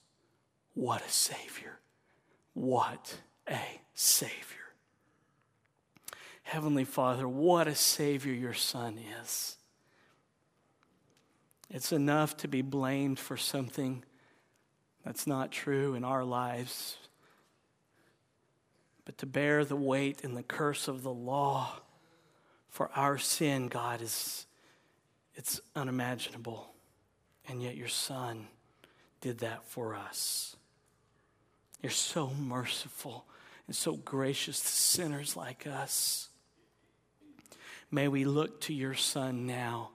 What 0.74 1.02
a 1.04 1.08
Savior! 1.08 1.78
What 2.52 3.20
a 3.48 3.80
Savior. 3.94 4.63
Heavenly 6.44 6.84
Father, 6.84 7.26
what 7.26 7.66
a 7.66 7.74
Savior 7.74 8.32
your 8.32 8.54
Son 8.54 8.98
is. 9.22 9.56
It's 11.68 11.90
enough 11.90 12.36
to 12.38 12.48
be 12.48 12.62
blamed 12.62 13.18
for 13.18 13.36
something 13.36 14.04
that's 15.04 15.26
not 15.26 15.50
true 15.50 15.94
in 15.94 16.04
our 16.04 16.24
lives, 16.24 16.96
but 19.04 19.18
to 19.18 19.26
bear 19.26 19.64
the 19.64 19.76
weight 19.76 20.22
and 20.22 20.36
the 20.36 20.42
curse 20.42 20.86
of 20.86 21.02
the 21.02 21.12
law 21.12 21.80
for 22.68 22.90
our 22.94 23.18
sin, 23.18 23.68
God, 23.68 24.00
is 24.00 24.46
it's 25.34 25.60
unimaginable. 25.74 26.72
And 27.48 27.62
yet 27.62 27.76
your 27.76 27.88
Son 27.88 28.46
did 29.20 29.38
that 29.38 29.64
for 29.64 29.94
us. 29.94 30.56
You're 31.82 31.90
so 31.90 32.30
merciful 32.30 33.26
and 33.66 33.74
so 33.74 33.96
gracious 33.96 34.60
to 34.60 34.66
sinners 34.66 35.36
like 35.36 35.66
us. 35.66 36.28
May 37.90 38.08
we 38.08 38.24
look 38.24 38.60
to 38.62 38.74
your 38.74 38.94
Son 38.94 39.46
now 39.46 39.90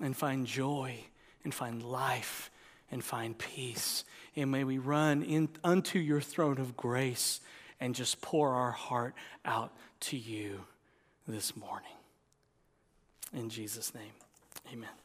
and 0.00 0.16
find 0.16 0.46
joy 0.46 0.98
and 1.44 1.52
find 1.52 1.82
life 1.82 2.50
and 2.90 3.02
find 3.02 3.36
peace. 3.36 4.04
And 4.36 4.50
may 4.50 4.64
we 4.64 4.78
run 4.78 5.22
in, 5.22 5.48
unto 5.62 5.98
your 5.98 6.20
throne 6.20 6.58
of 6.58 6.76
grace 6.76 7.40
and 7.80 7.94
just 7.94 8.20
pour 8.20 8.50
our 8.50 8.72
heart 8.72 9.14
out 9.44 9.72
to 10.00 10.16
you 10.16 10.64
this 11.26 11.56
morning. 11.56 11.88
In 13.32 13.48
Jesus' 13.50 13.94
name, 13.94 14.12
amen. 14.72 15.03